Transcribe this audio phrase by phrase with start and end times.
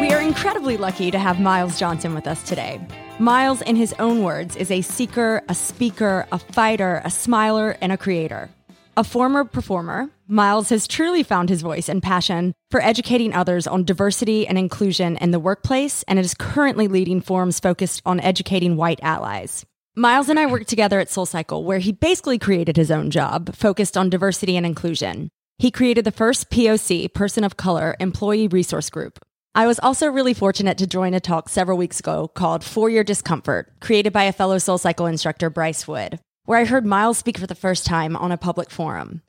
[0.00, 2.80] We are incredibly lucky to have Miles Johnson with us today.
[3.18, 7.90] Miles, in his own words, is a seeker, a speaker, a fighter, a smiler, and
[7.90, 8.50] a creator.
[8.98, 13.84] A former performer, Miles has truly found his voice and passion for educating others on
[13.84, 19.00] diversity and inclusion in the workplace and is currently leading forums focused on educating white
[19.02, 19.64] allies.
[19.94, 23.96] Miles and I worked together at SoulCycle, where he basically created his own job focused
[23.96, 25.30] on diversity and inclusion.
[25.56, 29.18] He created the first POC, person of color, employee resource group.
[29.56, 33.02] I was also really fortunate to join a talk several weeks ago called For Your
[33.02, 37.46] Discomfort, created by a fellow SoulCycle instructor, Bryce Wood, where I heard Miles speak for
[37.46, 39.22] the first time on a public forum.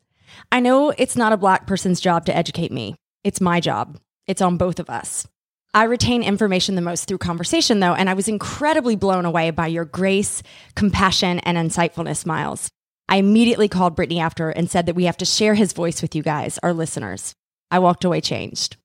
[0.51, 2.95] I know it's not a black person's job to educate me.
[3.23, 4.01] It's my job.
[4.27, 5.25] It's on both of us.
[5.73, 9.67] I retain information the most through conversation, though, and I was incredibly blown away by
[9.67, 10.43] your grace,
[10.75, 12.67] compassion, and insightfulness, Miles.
[13.07, 16.15] I immediately called Brittany after and said that we have to share his voice with
[16.15, 17.33] you guys, our listeners.
[17.71, 18.75] I walked away changed.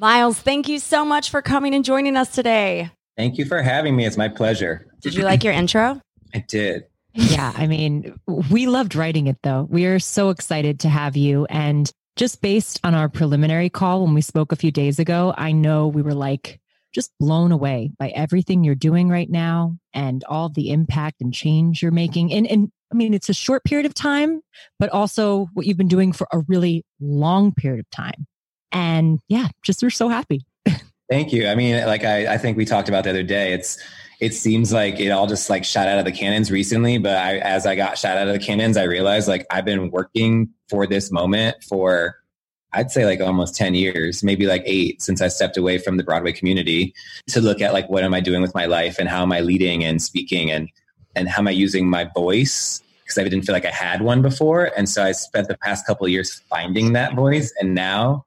[0.00, 2.90] Miles, thank you so much for coming and joining us today.
[3.18, 4.06] Thank you for having me.
[4.06, 4.86] It's my pleasure.
[5.02, 6.00] Did you like your intro?
[6.34, 6.84] I did.
[7.12, 8.18] Yeah, I mean,
[8.50, 9.68] we loved writing it though.
[9.70, 11.44] We are so excited to have you.
[11.50, 15.52] And just based on our preliminary call when we spoke a few days ago, I
[15.52, 16.62] know we were like
[16.94, 21.82] just blown away by everything you're doing right now and all the impact and change
[21.82, 22.32] you're making.
[22.32, 24.40] And, and I mean, it's a short period of time,
[24.78, 28.26] but also what you've been doing for a really long period of time.
[28.72, 30.44] And yeah, just we're so happy.
[31.10, 31.48] Thank you.
[31.48, 33.78] I mean, like I, I think we talked about the other day, it's
[34.20, 36.98] it seems like it all just like shot out of the cannons recently.
[36.98, 39.90] But I, as I got shot out of the cannons, I realized like I've been
[39.90, 42.16] working for this moment for
[42.72, 46.04] I'd say like almost 10 years, maybe like eight since I stepped away from the
[46.04, 46.94] Broadway community
[47.28, 49.40] to look at like what am I doing with my life and how am I
[49.40, 50.68] leading and speaking and
[51.16, 54.22] and how am I using my voice because I didn't feel like I had one
[54.22, 54.70] before.
[54.76, 58.24] And so I spent the past couple years finding that voice and now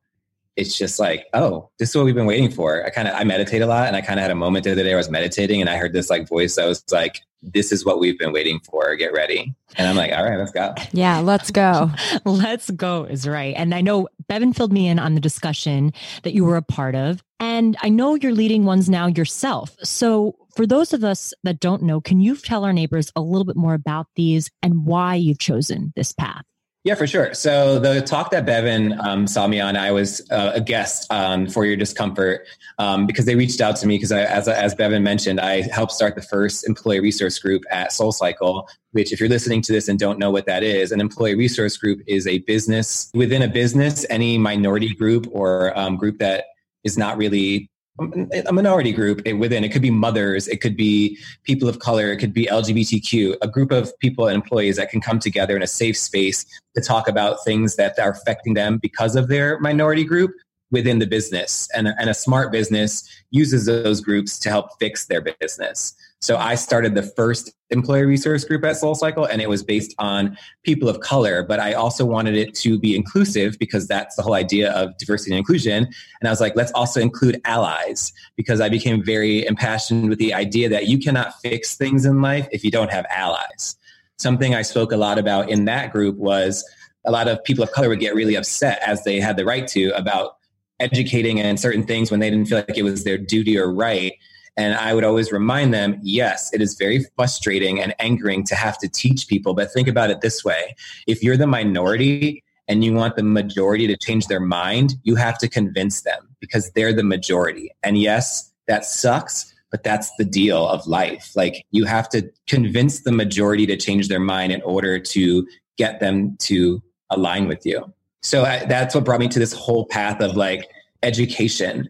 [0.55, 2.85] it's just like, oh, this is what we've been waiting for.
[2.85, 4.71] I kind of I meditate a lot, and I kind of had a moment the
[4.71, 7.71] other day I was meditating, and I heard this like voice that was like, "This
[7.71, 8.95] is what we've been waiting for.
[8.95, 11.91] Get ready." And I'm like, "All right, let's go." Yeah, let's go.
[12.25, 13.55] let's go is right.
[13.57, 15.91] And I know Bevan filled me in on the discussion
[16.23, 19.75] that you were a part of, and I know you're leading ones now yourself.
[19.83, 23.45] So for those of us that don't know, can you tell our neighbors a little
[23.45, 26.43] bit more about these and why you've chosen this path?
[26.85, 27.33] Yeah, for sure.
[27.33, 31.47] So the talk that Bevan um, saw me on, I was uh, a guest um,
[31.47, 32.45] for your discomfort
[32.77, 36.15] um, because they reached out to me because as as Bevan mentioned, I helped start
[36.15, 38.67] the first employee resource group at SoulCycle.
[38.91, 41.77] Which, if you're listening to this and don't know what that is, an employee resource
[41.77, 46.47] group is a business within a business, any minority group or um, group that
[46.83, 51.15] is not really a minority group eh, within it could be mothers it could be
[51.43, 54.99] people of color it could be lgbtq a group of people and employees that can
[54.99, 56.43] come together in a safe space
[56.75, 60.31] to talk about things that are affecting them because of their minority group
[60.73, 61.69] within the business.
[61.73, 66.55] And, and a smart business uses those groups to help fix their business so I
[66.55, 71.01] started the first employee resource group at SoulCycle, and it was based on people of
[71.01, 71.43] color.
[71.43, 75.31] But I also wanted it to be inclusive because that's the whole idea of diversity
[75.31, 75.83] and inclusion.
[75.83, 80.33] And I was like, let's also include allies because I became very impassioned with the
[80.33, 83.75] idea that you cannot fix things in life if you don't have allies.
[84.17, 86.63] Something I spoke a lot about in that group was
[87.03, 89.67] a lot of people of color would get really upset as they had the right
[89.67, 90.37] to about
[90.79, 94.13] educating and certain things when they didn't feel like it was their duty or right.
[94.55, 98.77] And I would always remind them, yes, it is very frustrating and angering to have
[98.79, 100.75] to teach people, but think about it this way.
[101.07, 105.37] If you're the minority and you want the majority to change their mind, you have
[105.39, 107.71] to convince them because they're the majority.
[107.81, 111.31] And yes, that sucks, but that's the deal of life.
[111.35, 115.47] Like you have to convince the majority to change their mind in order to
[115.77, 117.91] get them to align with you.
[118.21, 120.69] So I, that's what brought me to this whole path of like
[121.01, 121.89] education.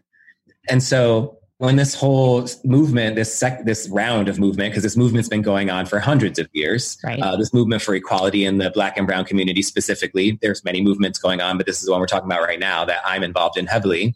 [0.68, 5.28] And so when this whole movement, this sec, this round of movement, because this movement's
[5.28, 7.18] been going on for hundreds of years, right.
[7.20, 10.38] uh, this movement for equality in the Black and Brown community specifically.
[10.42, 12.84] There's many movements going on, but this is the one we're talking about right now
[12.84, 14.14] that I'm involved in heavily.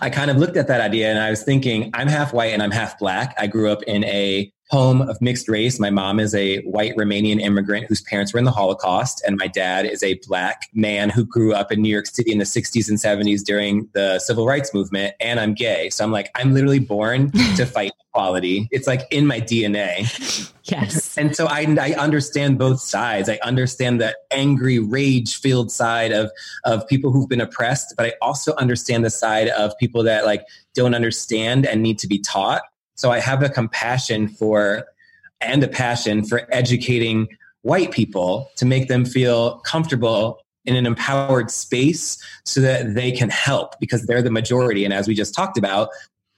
[0.00, 2.62] I kind of looked at that idea and I was thinking, I'm half white and
[2.62, 3.34] I'm half black.
[3.38, 5.80] I grew up in a home of mixed race.
[5.80, 9.46] My mom is a white Romanian immigrant whose parents were in the Holocaust, and my
[9.46, 12.88] dad is a black man who grew up in New York City in the 60s
[12.88, 15.14] and 70s during the civil rights movement.
[15.20, 15.90] And I'm gay.
[15.90, 18.68] So I'm like, I'm literally born to fight equality.
[18.70, 20.52] It's like in my DNA.
[20.64, 21.16] Yes.
[21.16, 23.28] And so I, I understand both sides.
[23.28, 26.30] I understand the angry, rage filled side of,
[26.64, 30.44] of people who've been oppressed, but I also understand the side of people that like
[30.74, 32.62] don't understand and need to be taught
[32.98, 34.84] so I have a compassion for
[35.40, 37.28] and a passion for educating
[37.62, 43.30] white people to make them feel comfortable in an empowered space so that they can
[43.30, 44.84] help because they're the majority.
[44.84, 45.90] And as we just talked about,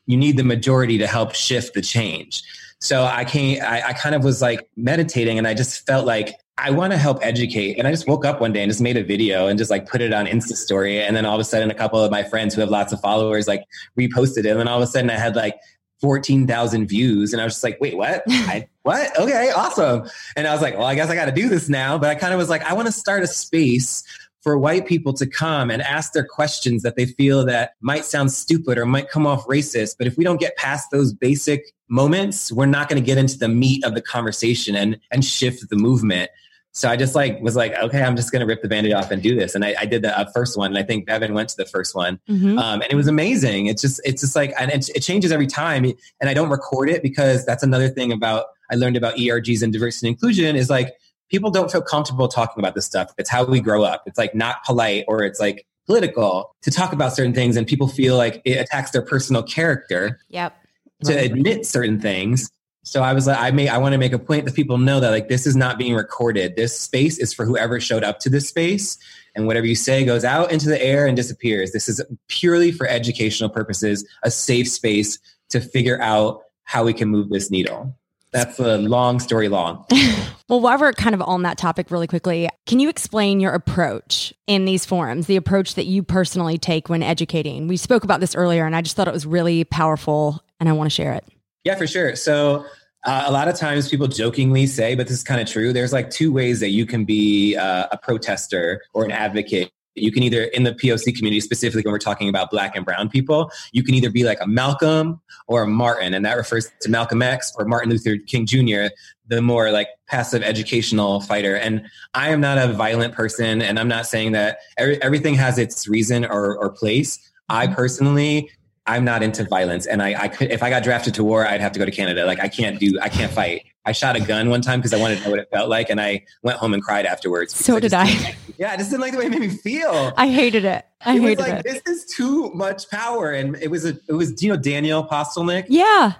[0.06, 2.42] you need the majority to help shift the change.
[2.78, 6.34] So I came, I, I kind of was like meditating and I just felt like
[6.58, 7.78] I want to help educate.
[7.78, 9.88] And I just woke up one day and just made a video and just like
[9.88, 11.00] put it on Insta story.
[11.00, 13.00] And then all of a sudden, a couple of my friends who have lots of
[13.00, 13.64] followers like
[13.98, 14.46] reposted it.
[14.46, 15.56] And then all of a sudden, I had like
[16.00, 17.32] 14,000 views.
[17.32, 18.22] And I was just like, wait, what?
[18.28, 19.18] I, what?
[19.18, 20.08] Okay, awesome.
[20.36, 21.98] And I was like, well, I guess I got to do this now.
[21.98, 24.02] But I kind of was like, I want to start a space
[24.42, 28.32] for white people to come and ask their questions that they feel that might sound
[28.32, 29.96] stupid or might come off racist.
[29.98, 33.38] But if we don't get past those basic moments, we're not going to get into
[33.38, 36.30] the meat of the conversation and, and shift the movement.
[36.72, 39.10] So I just like was like, okay, I'm just going to rip the bandage off
[39.10, 39.54] and do this.
[39.54, 40.70] And I, I did the uh, first one.
[40.70, 42.58] And I think Bevan went to the first one, mm-hmm.
[42.58, 43.66] um, and it was amazing.
[43.66, 45.84] It's just, it's just like, and it, it, changes every time.
[45.84, 49.72] And I don't record it because that's another thing about I learned about ERGs and
[49.72, 50.94] diversity and inclusion is like
[51.28, 53.12] people don't feel comfortable talking about this stuff.
[53.18, 54.04] It's how we grow up.
[54.06, 57.88] It's like not polite or it's like political to talk about certain things, and people
[57.88, 60.20] feel like it attacks their personal character.
[60.28, 60.56] Yep.
[61.04, 62.50] To admit certain things
[62.82, 65.00] so I was like, I may, I want to make a point that people know
[65.00, 66.56] that like this is not being recorded.
[66.56, 68.98] This space is for whoever showed up to this space,
[69.34, 71.72] and whatever you say goes out into the air and disappears.
[71.72, 75.18] This is purely for educational purposes, a safe space
[75.50, 77.94] to figure out how we can move this needle.
[78.32, 79.84] That's a long story long.
[80.48, 84.32] well, while we're kind of on that topic really quickly, can you explain your approach
[84.46, 87.66] in these forums, the approach that you personally take when educating?
[87.66, 90.72] We spoke about this earlier, and I just thought it was really powerful, and I
[90.72, 91.24] want to share it.
[91.64, 92.16] Yeah, for sure.
[92.16, 92.64] So
[93.04, 95.72] uh, a lot of times people jokingly say, but this is kind of true.
[95.72, 99.70] There's like two ways that you can be uh, a protester or an advocate.
[99.94, 103.08] You can either, in the POC community, specifically when we're talking about black and brown
[103.08, 106.88] people, you can either be like a Malcolm or a Martin, and that refers to
[106.88, 108.94] Malcolm X or Martin Luther King Jr.,
[109.26, 111.56] the more like passive educational fighter.
[111.56, 115.58] And I am not a violent person, and I'm not saying that every, everything has
[115.58, 117.18] its reason or, or place.
[117.48, 118.50] I personally
[118.90, 121.60] I'm not into violence, and I, I could if I got drafted to war, I'd
[121.60, 122.26] have to go to Canada.
[122.26, 123.66] Like I can't do, I can't fight.
[123.86, 125.90] I shot a gun one time because I wanted to know what it felt like,
[125.90, 127.54] and I went home and cried afterwards.
[127.54, 128.04] So I did I.
[128.04, 130.12] Like, yeah, I just didn't like the way it made me feel.
[130.16, 130.84] I hated it.
[131.04, 131.64] I it hated was like, it.
[131.64, 135.66] This is too much power, and it was a, it was you know Daniel Postelnick.
[135.68, 136.14] Yeah,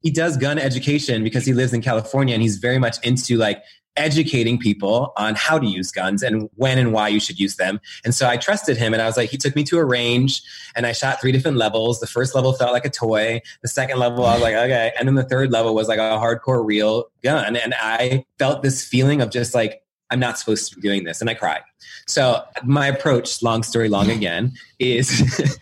[0.00, 3.62] he does gun education because he lives in California, and he's very much into like
[3.96, 7.80] educating people on how to use guns and when and why you should use them.
[8.04, 10.42] And so I trusted him and I was like, he took me to a range
[10.74, 12.00] and I shot three different levels.
[12.00, 13.40] The first level felt like a toy.
[13.62, 14.92] The second level, I was like, okay.
[14.98, 17.56] And then the third level was like a hardcore real gun.
[17.56, 21.20] And I felt this feeling of just like, I'm not supposed to be doing this.
[21.20, 21.62] And I cried.
[22.06, 25.08] So my approach, long story long again, is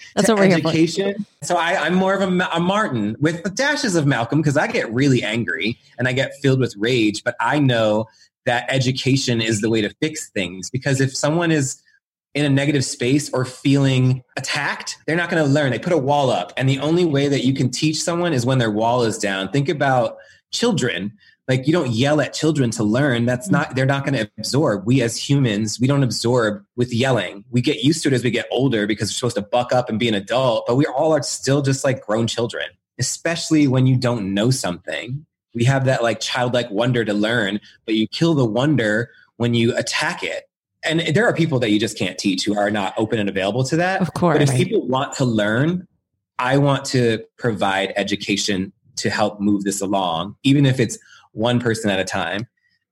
[0.16, 1.24] That's what education.
[1.42, 4.66] So I, am more of a, a Martin with the dashes of Malcolm because I
[4.66, 7.22] get really angry and I get filled with rage.
[7.24, 8.06] But I know
[8.44, 11.80] that education is the way to fix things because if someone is
[12.34, 15.70] in a negative space or feeling attacked, they're not going to learn.
[15.70, 16.52] They put a wall up.
[16.56, 19.50] And the only way that you can teach someone is when their wall is down.
[19.50, 20.16] Think about
[20.50, 21.12] children.
[21.52, 23.26] Like you don't yell at children to learn.
[23.26, 23.52] That's mm.
[23.52, 24.86] not, they're not going to absorb.
[24.86, 27.44] We as humans, we don't absorb with yelling.
[27.50, 29.88] We get used to it as we get older because we're supposed to buck up
[29.88, 32.66] and be an adult, but we all are still just like grown children,
[32.98, 37.94] especially when you don't know something we have that like childlike wonder to learn, but
[37.94, 40.48] you kill the wonder when you attack it.
[40.84, 43.62] and there are people that you just can't teach who are not open and available
[43.62, 44.00] to that.
[44.00, 44.38] Of course.
[44.38, 45.86] But if people want to learn,
[46.40, 50.98] I want to provide education to help move this along, even if it's
[51.32, 52.46] one person at a time.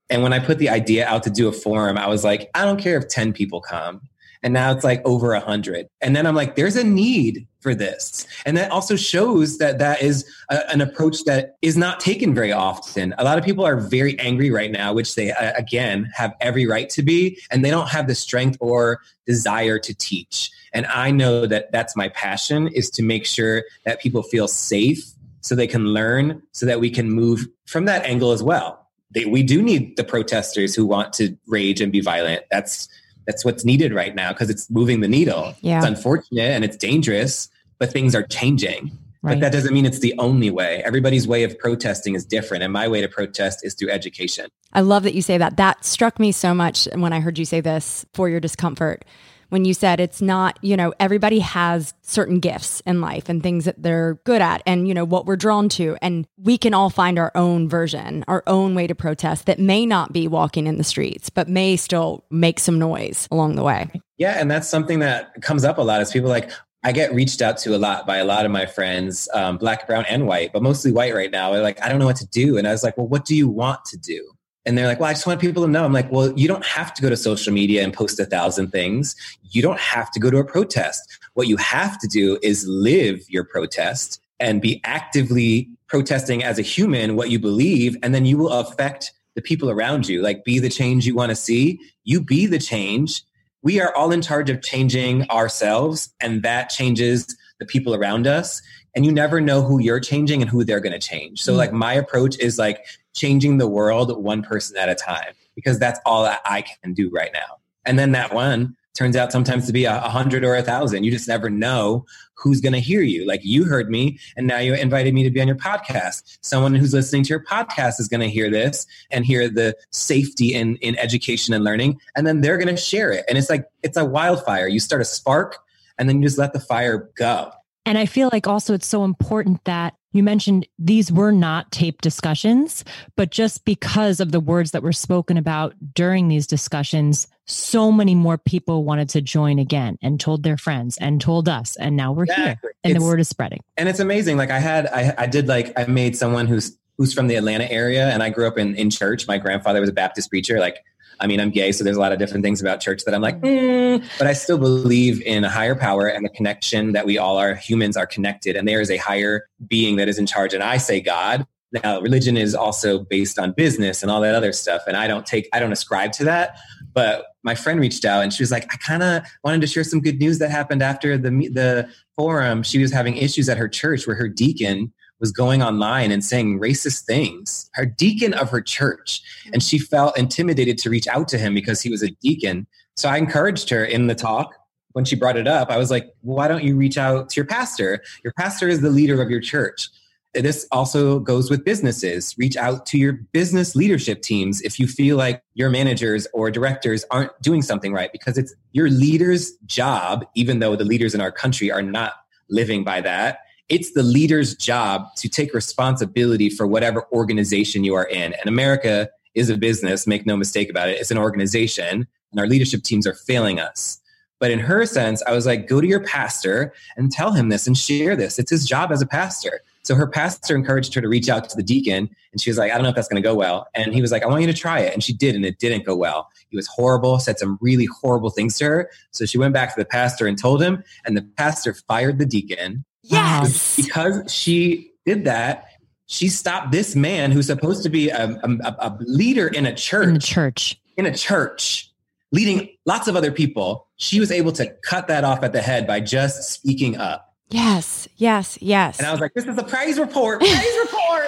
[0.09, 2.65] And when I put the idea out to do a forum, I was like, I
[2.65, 4.01] don't care if 10 people come.
[4.43, 5.87] And now it's like over a hundred.
[6.01, 8.25] And then I'm like, there's a need for this.
[8.43, 12.51] And that also shows that that is a, an approach that is not taken very
[12.51, 13.13] often.
[13.19, 16.89] A lot of people are very angry right now, which they, again, have every right
[16.89, 17.37] to be.
[17.51, 20.49] And they don't have the strength or desire to teach.
[20.73, 25.03] And I know that that's my passion is to make sure that people feel safe
[25.41, 28.87] so they can learn so that we can move from that angle as well.
[29.13, 32.43] They, we do need the protesters who want to rage and be violent.
[32.49, 32.87] That's
[33.27, 35.53] that's what's needed right now because it's moving the needle.
[35.61, 35.77] Yeah.
[35.77, 38.97] It's unfortunate and it's dangerous, but things are changing.
[39.23, 39.33] Right.
[39.33, 40.81] But that doesn't mean it's the only way.
[40.83, 42.63] Everybody's way of protesting is different.
[42.63, 44.47] And my way to protest is through education.
[44.73, 45.57] I love that you say that.
[45.57, 49.05] That struck me so much when I heard you say this for your discomfort.
[49.51, 53.65] When you said it's not, you know, everybody has certain gifts in life and things
[53.65, 55.97] that they're good at and, you know, what we're drawn to.
[56.01, 59.85] And we can all find our own version, our own way to protest that may
[59.85, 63.91] not be walking in the streets, but may still make some noise along the way.
[64.17, 64.39] Yeah.
[64.39, 66.49] And that's something that comes up a lot is people like,
[66.83, 69.85] I get reached out to a lot by a lot of my friends, um, black,
[69.85, 71.51] brown, and white, but mostly white right now.
[71.51, 72.57] They're like, I don't know what to do.
[72.57, 74.31] And I was like, well, what do you want to do?
[74.65, 75.83] And they're like, well, I just want people to know.
[75.83, 78.71] I'm like, well, you don't have to go to social media and post a thousand
[78.71, 79.15] things.
[79.49, 81.19] You don't have to go to a protest.
[81.33, 86.63] What you have to do is live your protest and be actively protesting as a
[86.63, 87.97] human what you believe.
[88.03, 90.21] And then you will affect the people around you.
[90.21, 91.79] Like, be the change you want to see.
[92.03, 93.23] You be the change.
[93.63, 98.61] We are all in charge of changing ourselves, and that changes the people around us.
[98.95, 101.41] And you never know who you're changing and who they're going to change.
[101.41, 105.79] So, like, my approach is like changing the world one person at a time because
[105.79, 107.57] that's all that I can do right now.
[107.85, 111.03] And then that one turns out sometimes to be a, hundred or a thousand.
[111.03, 113.25] You just never know who's going to hear you.
[113.25, 116.37] Like you heard me, and now you invited me to be on your podcast.
[116.41, 120.53] Someone who's listening to your podcast is going to hear this and hear the safety
[120.53, 123.25] in in education and learning, and then they're going to share it.
[123.29, 124.67] And it's like it's a wildfire.
[124.67, 125.59] You start a spark,
[125.97, 127.51] and then you just let the fire go.
[127.85, 132.03] And I feel like also it's so important that you mentioned these were not taped
[132.03, 132.83] discussions,
[133.15, 138.13] but just because of the words that were spoken about during these discussions, so many
[138.13, 141.75] more people wanted to join again and told their friends and told us.
[141.77, 142.69] And now we're here Exactly.
[142.83, 143.61] and the word is spreading.
[143.77, 144.37] and it's amazing.
[144.37, 147.71] Like I had, I, I did like I made someone who's who's from the Atlanta
[147.71, 149.27] area, and I grew up in in church.
[149.27, 150.59] My grandfather was a Baptist preacher.
[150.59, 150.83] Like,
[151.21, 153.21] I mean, I'm gay, so there's a lot of different things about church that I'm
[153.21, 157.17] like, mm, but I still believe in a higher power and the connection that we
[157.17, 157.53] all are.
[157.53, 160.53] Humans are connected, and there is a higher being that is in charge.
[160.53, 161.45] And I say God.
[161.83, 165.25] Now, religion is also based on business and all that other stuff, and I don't
[165.25, 166.57] take, I don't ascribe to that.
[166.93, 169.83] But my friend reached out and she was like, I kind of wanted to share
[169.83, 172.63] some good news that happened after the the forum.
[172.63, 176.59] She was having issues at her church where her deacon was going online and saying
[176.59, 177.69] racist things.
[177.75, 179.21] Her deacon of her church,
[179.53, 182.67] and she felt intimidated to reach out to him because he was a deacon.
[182.97, 184.53] So I encouraged her in the talk
[184.91, 185.69] when she brought it up.
[185.69, 188.03] I was like, well, "Why don't you reach out to your pastor?
[188.25, 189.87] Your pastor is the leader of your church."
[190.33, 192.35] This also goes with businesses.
[192.37, 197.03] Reach out to your business leadership teams if you feel like your managers or directors
[197.11, 201.31] aren't doing something right, because it's your leader's job, even though the leaders in our
[201.31, 202.13] country are not
[202.49, 203.39] living by that.
[203.71, 208.33] It's the leader's job to take responsibility for whatever organization you are in.
[208.33, 210.99] And America is a business, make no mistake about it.
[210.99, 213.97] It's an organization, and our leadership teams are failing us.
[214.41, 217.65] But in her sense, I was like, go to your pastor and tell him this
[217.65, 218.39] and share this.
[218.39, 219.61] It's his job as a pastor.
[219.83, 222.73] So her pastor encouraged her to reach out to the deacon, and she was like,
[222.73, 223.67] I don't know if that's going to go well.
[223.73, 224.93] And he was like, I want you to try it.
[224.93, 226.29] And she did, and it didn't go well.
[226.49, 228.89] He was horrible, said some really horrible things to her.
[229.11, 232.25] So she went back to the pastor and told him, and the pastor fired the
[232.25, 232.83] deacon.
[233.05, 233.75] Um, yes.
[233.75, 235.65] Because she did that,
[236.05, 240.07] she stopped this man who's supposed to be a, a, a leader in a church
[240.07, 240.79] In a church.
[240.97, 241.91] in a church
[242.31, 245.87] leading lots of other people, she was able to cut that off at the head
[245.87, 247.30] by just speaking up.
[247.51, 248.07] Yes.
[248.17, 248.57] Yes.
[248.61, 248.97] Yes.
[248.97, 251.27] And I was like, this is a praise report, praise report.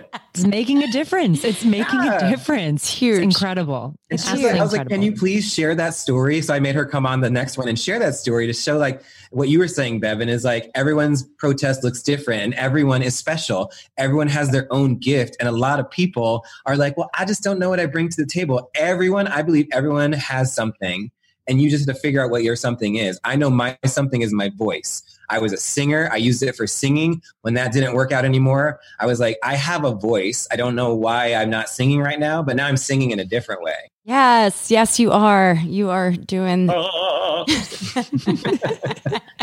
[0.32, 1.42] It's making a difference.
[1.44, 2.26] It's making Yeah.
[2.26, 2.88] a difference.
[2.88, 3.16] Huge.
[3.16, 3.96] It's incredible.
[4.10, 6.40] It's she was like- I was like, can you please share that story?
[6.40, 8.78] So I made her come on the next one and share that story to show
[8.78, 13.18] like what you were saying, Bevan, is like everyone's protest looks different and everyone is
[13.18, 13.72] special.
[13.98, 15.36] Everyone has their own gift.
[15.40, 18.08] And a lot of people are like, well, I just don't know what I bring
[18.08, 18.70] to the table.
[18.76, 21.10] Everyone, I believe everyone has something.
[21.50, 23.18] And you just have to figure out what your something is.
[23.24, 25.02] I know my something is my voice.
[25.28, 26.08] I was a singer.
[26.12, 27.22] I used it for singing.
[27.40, 30.46] When that didn't work out anymore, I was like, I have a voice.
[30.52, 33.24] I don't know why I'm not singing right now, but now I'm singing in a
[33.24, 33.90] different way.
[34.04, 35.54] Yes, yes, you are.
[35.64, 36.70] You are doing.
[36.70, 38.02] Oh, oh, oh,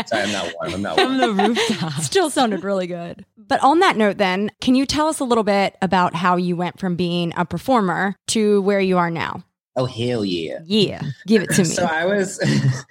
[0.06, 0.74] Sorry, I'm not warm.
[0.74, 1.08] I'm not warm.
[1.08, 1.92] From the rooftop.
[2.00, 3.26] Still sounded really good.
[3.36, 6.56] But on that note, then, can you tell us a little bit about how you
[6.56, 9.42] went from being a performer to where you are now?
[9.78, 10.58] Oh hell yeah!
[10.64, 11.64] Yeah, give it to me.
[11.68, 12.40] So I was,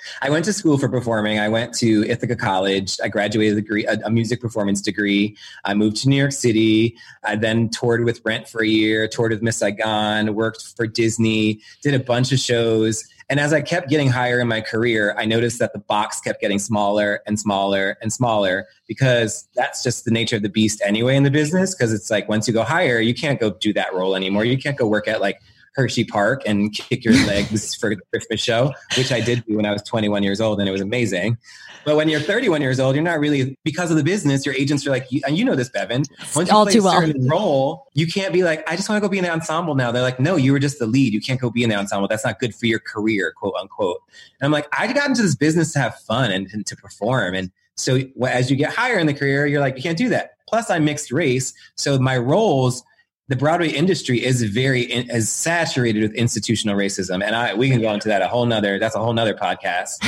[0.22, 1.38] I went to school for performing.
[1.38, 2.98] I went to Ithaca College.
[3.04, 5.36] I graduated a, degree, a, a music performance degree.
[5.66, 6.96] I moved to New York City.
[7.26, 11.60] I then toured with Rent for a year, toured with Miss Saigon, worked for Disney,
[11.84, 13.04] did a bunch of shows.
[13.30, 16.40] And as I kept getting higher in my career, I noticed that the box kept
[16.40, 21.18] getting smaller and smaller and smaller because that's just the nature of the beast anyway
[21.18, 21.76] in the business.
[21.76, 24.46] Because it's like once you go higher, you can't go do that role anymore.
[24.46, 25.42] You can't go work at like
[25.78, 29.66] Hershey Park and kick your legs for the Christmas show, which I did do when
[29.66, 31.38] I was 21 years old, and it was amazing.
[31.86, 34.46] But when you're 31 years old, you're not really because of the business.
[34.46, 36.04] Your agents are like, and you know this, Bevan.
[36.36, 37.00] Once you All play too a well.
[37.00, 39.76] certain role, you can't be like, I just want to go be in the ensemble
[39.76, 39.92] now.
[39.92, 41.14] They're like, no, you were just the lead.
[41.14, 42.10] You can't go be in the ensemble.
[42.10, 44.02] That's not good for your career, quote unquote.
[44.42, 47.36] And I'm like, I got into this business to have fun and, and to perform.
[47.36, 50.32] And so as you get higher in the career, you're like, you can't do that.
[50.50, 52.84] Plus, I'm mixed race, so my roles
[53.30, 57.82] the Broadway industry is very in, is saturated with institutional racism, and I we can
[57.82, 58.80] go into that a whole nother.
[58.80, 60.04] That's a whole nother podcast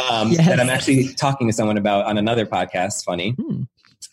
[0.10, 0.46] um, Yes.
[0.46, 3.04] that I'm actually talking to someone about on another podcast.
[3.04, 3.62] Funny, Hmm.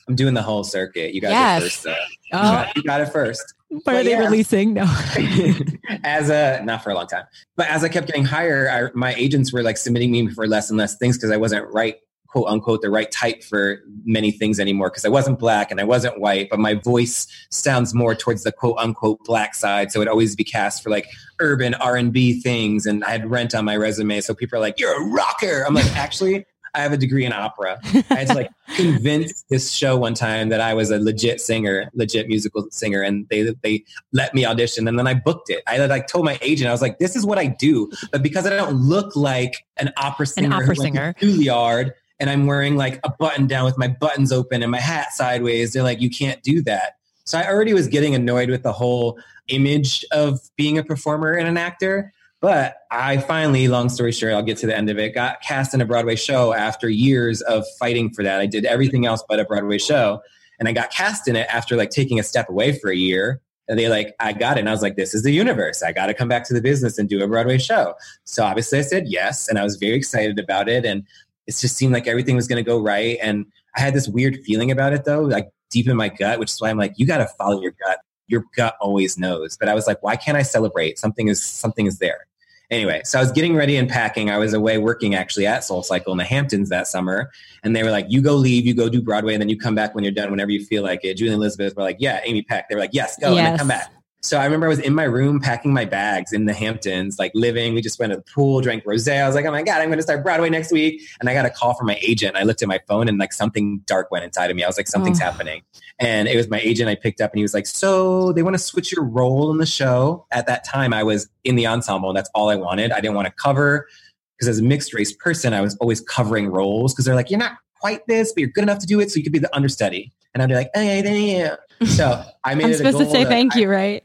[0.08, 1.14] I'm doing the whole circuit.
[1.14, 1.62] You got Yes.
[1.62, 1.84] it first.
[1.84, 1.96] though.
[2.34, 3.54] Oh, you got it first.
[3.70, 4.20] what But are they yeah.
[4.20, 4.74] releasing?
[4.74, 4.84] No.
[6.04, 7.24] as a not for a long time,
[7.56, 10.70] but as I kept getting higher, I, my agents were like submitting me for less
[10.70, 11.96] and less things because I wasn't right,
[12.34, 15.84] quote unquote, the right type for many things anymore because I wasn't black and I
[15.84, 20.08] wasn't white, but my voice sounds more towards the quote unquote black side, so it
[20.08, 21.06] always be cast for like
[21.40, 24.62] urban R and B things, and I had rent on my resume, so people are
[24.62, 26.46] like, "You're a rocker." I'm like, actually.
[26.76, 27.80] I have a degree in opera.
[28.10, 31.92] I had to like convince this show one time that I was a legit singer,
[31.94, 35.62] legit musical singer, and they they let me audition, and then I booked it.
[35.68, 38.48] I like told my agent, I was like, "This is what I do," but because
[38.48, 41.16] I don't look like an opera singer, opera like a singer.
[41.22, 41.92] Juilliard,
[42.24, 45.74] and I'm wearing like a button down with my buttons open and my hat sideways,
[45.74, 49.20] they're like, "You can't do that." So I already was getting annoyed with the whole
[49.50, 52.14] image of being a performer and an actor.
[52.40, 55.74] But I finally, long story short, I'll get to the end of it, got cast
[55.74, 58.40] in a Broadway show after years of fighting for that.
[58.40, 60.22] I did everything else but a Broadway show.
[60.60, 63.42] And I got cast in it after like taking a step away for a year.
[63.68, 64.62] And they like, I got it.
[64.62, 65.84] And I was like, this is the universe.
[65.84, 67.96] I got to come back to the business and do a Broadway show.
[68.24, 69.50] So obviously I said yes.
[69.50, 70.86] And I was very excited about it.
[70.86, 71.04] And
[71.48, 73.18] it just seemed like everything was going to go right.
[73.22, 76.52] And I had this weird feeling about it though, like deep in my gut, which
[76.52, 78.00] is why I'm like, you got to follow your gut.
[78.28, 79.58] Your gut always knows.
[79.58, 80.98] But I was like, why can't I celebrate?
[80.98, 82.28] Something is, something is there.
[82.72, 84.32] Anyway, so I was getting ready and packing.
[84.32, 87.30] I was away working actually at Soul Cycle in the Hamptons that summer.
[87.64, 89.76] And they were like, you go leave, you go do Broadway, and then you come
[89.76, 91.18] back when you're done, whenever you feel like it.
[91.18, 92.70] Julie and Elizabeth were like, yeah, Amy Peck.
[92.70, 93.92] They were like, yes, go, and then come back.
[94.24, 97.34] So I remember I was in my room packing my bags in the Hamptons, like
[97.36, 97.74] living.
[97.74, 99.22] We just went to the pool, drank rosé.
[99.22, 101.02] I was like, oh my God, I'm going to start Broadway next week.
[101.20, 102.38] And I got a call from my agent.
[102.38, 104.64] I looked at my phone and like something dark went inside of me.
[104.64, 105.26] I was like, something's Oh.
[105.26, 105.64] happening.
[106.00, 108.54] And it was my agent I picked up and he was like, so they want
[108.54, 110.26] to switch your role in the show.
[110.32, 112.94] At that time, I was in the ensemble and that's all I wanted.
[112.94, 113.90] I didn't want to cover
[114.38, 117.40] because as a mixed race person, I was always covering roles because they're like, you're
[117.40, 119.12] not quite this, but you're good enough to do it.
[119.12, 120.14] So you could be the understudy.
[120.34, 121.58] And I'd be like, hey, yeah.
[121.86, 124.04] So I made I'm it a supposed to say thank I- you, right?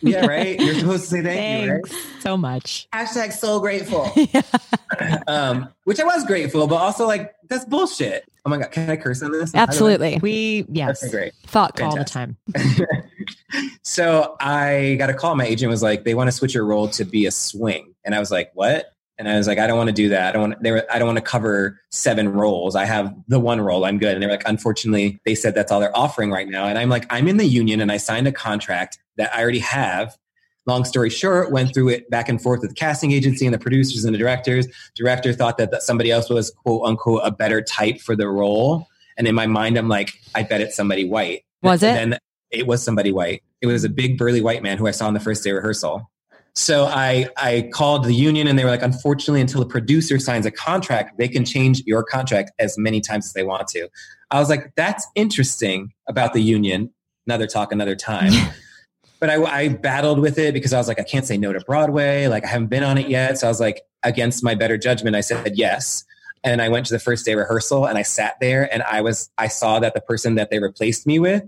[0.00, 0.58] yeah, right.
[0.58, 1.86] You're supposed to say thank you, right?
[1.86, 2.88] Thanks so much.
[2.92, 4.10] Hashtag so grateful.
[5.28, 8.24] um, which I was grateful, but also like that's bullshit.
[8.46, 9.54] Oh my god, can I curse on this?
[9.54, 10.18] Absolutely.
[10.22, 11.32] We yes, Okay, great.
[11.46, 11.82] Fuck.
[11.82, 12.38] all the time.
[13.82, 15.34] so I got a call.
[15.36, 18.14] My agent was like, they want to switch your role to be a swing, and
[18.14, 18.86] I was like, what?
[19.18, 20.28] And I was like, I don't want to do that.
[20.28, 20.62] I don't want.
[20.62, 20.86] They were.
[20.92, 22.76] I don't want to cover seven roles.
[22.76, 23.84] I have the one role.
[23.84, 24.14] I'm good.
[24.14, 26.66] And they're like, unfortunately, they said that's all they're offering right now.
[26.66, 29.58] And I'm like, I'm in the union, and I signed a contract that I already
[29.58, 30.16] have.
[30.66, 33.58] Long story short, went through it back and forth with the casting agency and the
[33.58, 34.66] producers and the directors.
[34.94, 38.86] Director thought that, that somebody else was quote unquote a better type for the role.
[39.16, 41.44] And in my mind, I'm like, I bet it's somebody white.
[41.62, 41.96] Was it?
[41.96, 43.42] And then it was somebody white.
[43.62, 46.08] It was a big burly white man who I saw on the first day rehearsal.
[46.58, 50.44] So I I called the union and they were like, unfortunately, until a producer signs
[50.44, 53.88] a contract, they can change your contract as many times as they want to.
[54.32, 56.92] I was like, that's interesting about the union.
[57.28, 58.32] Another talk, another time.
[59.20, 61.60] but I, I battled with it because I was like, I can't say no to
[61.60, 62.26] Broadway.
[62.26, 63.38] Like I haven't been on it yet.
[63.38, 66.04] So I was like, against my better judgment, I said yes.
[66.42, 69.30] And I went to the first day rehearsal and I sat there and I was
[69.38, 71.44] I saw that the person that they replaced me with,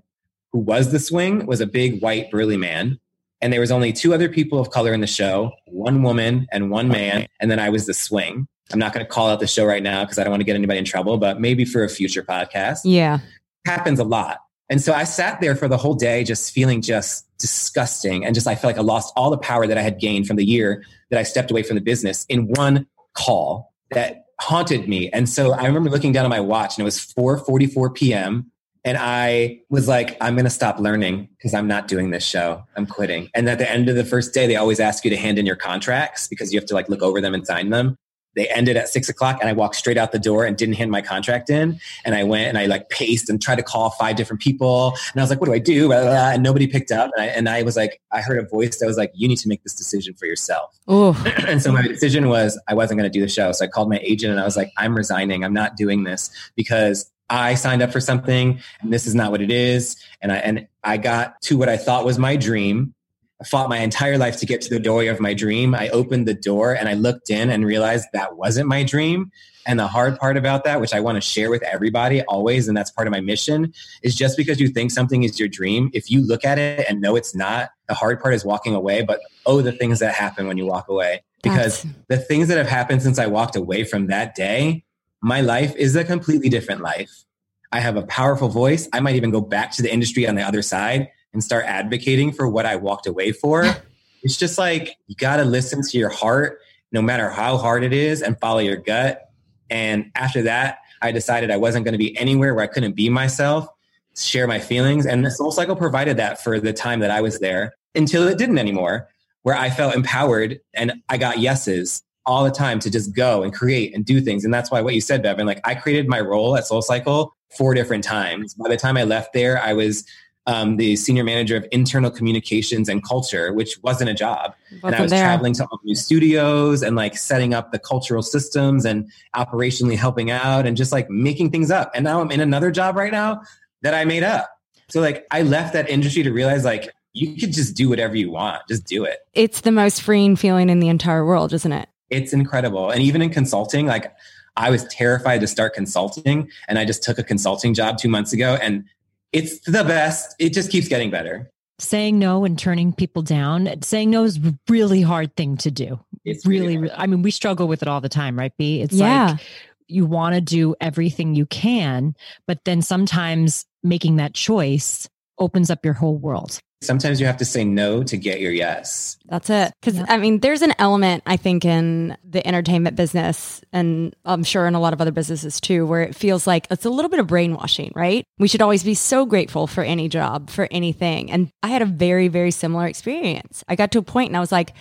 [0.52, 3.00] who was the swing, was a big white burly man.
[3.42, 6.70] And there was only two other people of color in the show, one woman and
[6.70, 8.46] one man, and then I was the swing.
[8.72, 10.44] I'm not going to call out the show right now because I don't want to
[10.44, 13.18] get anybody in trouble, but maybe for a future podcast Yeah.
[13.66, 14.38] happens a lot.
[14.68, 18.24] And so I sat there for the whole day just feeling just disgusting.
[18.24, 20.36] And just, I felt like I lost all the power that I had gained from
[20.36, 25.10] the year that I stepped away from the business in one call that haunted me.
[25.10, 28.52] And so I remember looking down at my watch and it was 4:44 p.m.
[28.84, 32.64] and I was like I'm going to stop learning because I'm not doing this show.
[32.76, 33.28] I'm quitting.
[33.34, 35.46] And at the end of the first day they always ask you to hand in
[35.46, 37.96] your contracts because you have to like look over them and sign them
[38.36, 40.90] they ended at six o'clock and I walked straight out the door and didn't hand
[40.90, 41.80] my contract in.
[42.04, 44.94] And I went and I like paced and tried to call five different people.
[45.12, 45.88] And I was like, what do I do?
[45.88, 46.30] Blah, blah, blah.
[46.30, 47.10] And nobody picked up.
[47.16, 49.38] And I, and I was like, I heard a voice that was like, you need
[49.38, 50.78] to make this decision for yourself.
[51.46, 53.50] and so my decision was I wasn't going to do the show.
[53.52, 55.44] So I called my agent and I was like, I'm resigning.
[55.44, 59.40] I'm not doing this because I signed up for something and this is not what
[59.40, 59.96] it is.
[60.20, 62.94] And I, and I got to what I thought was my dream
[63.40, 65.74] I fought my entire life to get to the doorway of my dream.
[65.74, 69.30] I opened the door and I looked in and realized that wasn't my dream.
[69.66, 72.76] And the hard part about that, which I want to share with everybody always, and
[72.76, 76.10] that's part of my mission, is just because you think something is your dream, if
[76.10, 79.02] you look at it and know it's not, the hard part is walking away.
[79.02, 81.22] But oh, the things that happen when you walk away.
[81.42, 81.96] Because that's...
[82.08, 84.84] the things that have happened since I walked away from that day,
[85.22, 87.24] my life is a completely different life.
[87.72, 88.88] I have a powerful voice.
[88.92, 92.32] I might even go back to the industry on the other side and start advocating
[92.32, 93.64] for what I walked away for.
[94.22, 96.60] it's just like you got to listen to your heart
[96.92, 99.30] no matter how hard it is and follow your gut.
[99.68, 103.08] And after that, I decided I wasn't going to be anywhere where I couldn't be
[103.08, 103.68] myself,
[104.16, 105.06] share my feelings.
[105.06, 108.38] And the Soul Cycle provided that for the time that I was there until it
[108.38, 109.08] didn't anymore,
[109.42, 113.52] where I felt empowered and I got yeses all the time to just go and
[113.52, 114.44] create and do things.
[114.44, 117.34] And that's why what you said, Bevan, like I created my role at Soul Cycle
[117.56, 118.54] four different times.
[118.54, 120.04] By the time I left there, I was
[120.46, 124.54] um, the senior manager of internal communications and culture, which wasn't a job.
[124.82, 125.22] And I was there.
[125.22, 130.30] traveling to all new studios and like setting up the cultural systems and operationally helping
[130.30, 131.90] out and just like making things up.
[131.94, 133.42] And now I'm in another job right now
[133.82, 134.50] that I made up.
[134.88, 138.30] So like I left that industry to realize like you could just do whatever you
[138.30, 139.18] want, just do it.
[139.32, 141.88] It's the most freeing feeling in the entire world, isn't it?
[142.10, 142.90] It's incredible.
[142.90, 144.12] And even in consulting, like
[144.56, 148.32] I was terrified to start consulting and I just took a consulting job two months
[148.32, 148.84] ago and
[149.32, 150.34] it's the best.
[150.38, 151.50] It just keeps getting better.
[151.78, 155.98] Saying no and turning people down, saying no is a really hard thing to do.
[156.24, 158.82] It's really, really I mean, we struggle with it all the time, right, B?
[158.82, 159.30] It's yeah.
[159.30, 159.40] like
[159.86, 162.14] you want to do everything you can,
[162.46, 167.44] but then sometimes making that choice opens up your whole world sometimes you have to
[167.44, 169.18] say no to get your yes.
[169.26, 169.72] That's it.
[169.80, 170.06] Because, yeah.
[170.08, 174.74] I mean, there's an element, I think, in the entertainment business, and I'm sure in
[174.74, 177.26] a lot of other businesses too, where it feels like it's a little bit of
[177.26, 178.24] brainwashing, right?
[178.38, 181.30] We should always be so grateful for any job, for anything.
[181.30, 183.62] And I had a very, very similar experience.
[183.68, 184.72] I got to a point and I was like,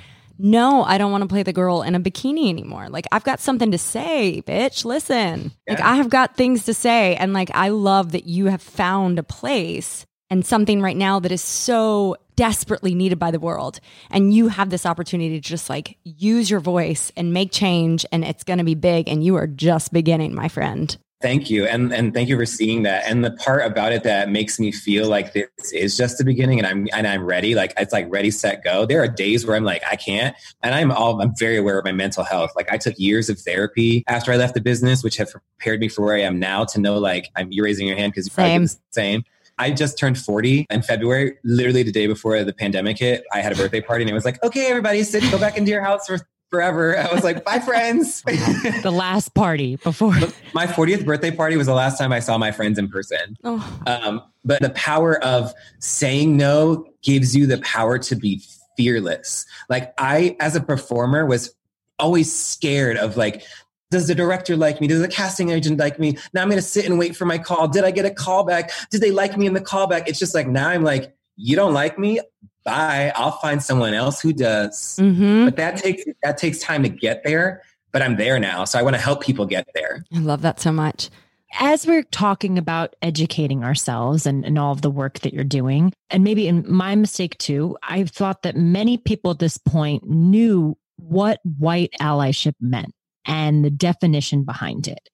[0.42, 2.88] no, I don't want to play the girl in a bikini anymore.
[2.88, 4.86] Like, I've got something to say, bitch.
[4.86, 5.74] Listen, yeah.
[5.74, 7.18] like, I have got things to say.
[7.18, 11.32] And like, I love that you have found a place and something right now that
[11.32, 13.80] is so desperately needed by the world.
[14.10, 18.24] And you have this opportunity to just like use your voice and make change, and
[18.24, 19.10] it's going to be big.
[19.10, 20.96] And you are just beginning, my friend.
[21.22, 21.66] Thank you.
[21.66, 23.04] And and thank you for seeing that.
[23.06, 26.60] And the part about it that makes me feel like this is just the beginning
[26.60, 27.56] and I'm and I'm ready.
[27.56, 28.86] Like it's like ready, set, go.
[28.86, 30.34] There are days where I'm like, I can't.
[30.64, 32.52] And I'm all I'm very aware of my mental health.
[32.56, 35.90] Like I took years of therapy after I left the business, which have prepared me
[35.90, 38.36] for where I am now to know like I'm you raising your hand because you're
[38.36, 39.24] probably the same.
[39.60, 43.24] I just turned 40 in February, literally the day before the pandemic hit.
[43.34, 45.70] I had a birthday party and it was like, okay, everybody sit, go back into
[45.70, 46.20] your house for
[46.50, 46.98] forever.
[46.98, 48.22] I was like, bye, friends.
[48.84, 50.16] the last party before
[50.54, 53.38] my 40th birthday party was the last time I saw my friends in person.
[53.44, 53.80] Oh.
[53.86, 58.42] Um, but the power of saying no gives you the power to be
[58.78, 59.46] fearless.
[59.70, 61.54] Like I, as a performer, was
[62.00, 63.44] always scared of like
[63.92, 64.88] does the director like me?
[64.88, 66.18] Does the casting agent like me?
[66.34, 67.68] Now I'm going to sit and wait for my call.
[67.68, 68.72] Did I get a call back?
[68.92, 70.08] Did they like me in the callback?
[70.08, 72.20] It's just like now I'm like, you don't like me?
[72.64, 73.12] Bye.
[73.16, 74.98] I'll find someone else who does.
[75.02, 75.46] Mm-hmm.
[75.46, 77.64] But that takes that takes time to get there.
[77.92, 80.04] But I'm there now, so I want to help people get there.
[80.14, 81.10] I love that so much.
[81.60, 85.92] As we're talking about educating ourselves and, and all of the work that you're doing,
[86.12, 90.78] and maybe in my mistake too, I thought that many people at this point knew
[90.98, 92.94] what white allyship meant
[93.30, 95.08] and the definition behind it.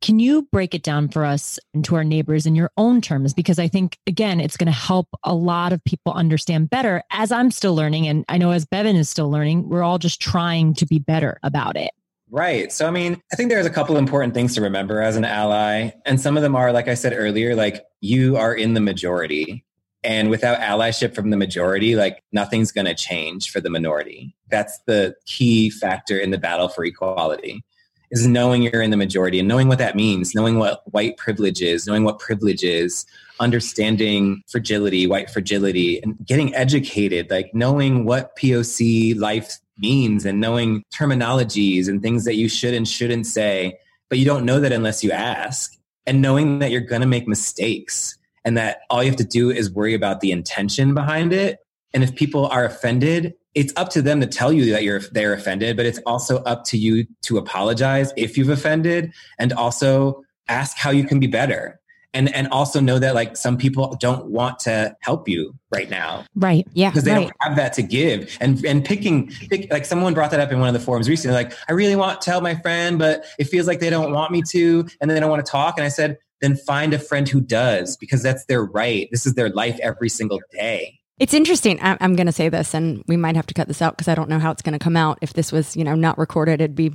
[0.00, 3.34] Can you break it down for us and to our neighbors in your own terms?
[3.34, 7.32] Because I think, again, it's going to help a lot of people understand better as
[7.32, 8.06] I'm still learning.
[8.06, 11.40] And I know as Bevan is still learning, we're all just trying to be better
[11.42, 11.90] about it.
[12.30, 12.70] Right.
[12.70, 15.90] So, I mean, I think there's a couple important things to remember as an ally.
[16.06, 19.64] And some of them are, like I said earlier, like you are in the majority.
[20.04, 24.34] And without allyship from the majority, like nothing's going to change for the minority.
[24.50, 27.64] That's the key factor in the battle for equality.
[28.10, 31.60] is knowing you're in the majority and knowing what that means, knowing what white privilege
[31.60, 33.04] is, knowing what privilege is,
[33.40, 40.84] understanding fragility, white fragility, and getting educated, like knowing what POC life means and knowing
[40.94, 43.78] terminologies and things that you should and shouldn't say.
[44.08, 45.74] But you don't know that unless you ask.
[46.06, 49.50] And knowing that you're going to make mistakes and that all you have to do
[49.50, 51.58] is worry about the intention behind it.
[51.94, 55.32] And if people are offended, it's up to them to tell you that you're they're
[55.32, 60.76] offended, but it's also up to you to apologize if you've offended and also ask
[60.76, 61.80] how you can be better.
[62.14, 66.24] And and also know that like some people don't want to help you right now.
[66.34, 66.66] Right.
[66.72, 66.88] Yeah.
[66.88, 67.20] Because they right.
[67.24, 68.36] don't have that to give.
[68.40, 71.34] And and picking pick, like someone brought that up in one of the forums recently,
[71.34, 74.32] like, I really want to help my friend, but it feels like they don't want
[74.32, 75.76] me to, and they don't want to talk.
[75.76, 79.08] And I said, then find a friend who does because that's their right.
[79.10, 80.98] This is their life every single day.
[81.18, 81.80] It's interesting.
[81.82, 84.14] I'm going to say this, and we might have to cut this out because I
[84.14, 85.18] don't know how it's going to come out.
[85.20, 86.92] If this was, you know, not recorded, it'd be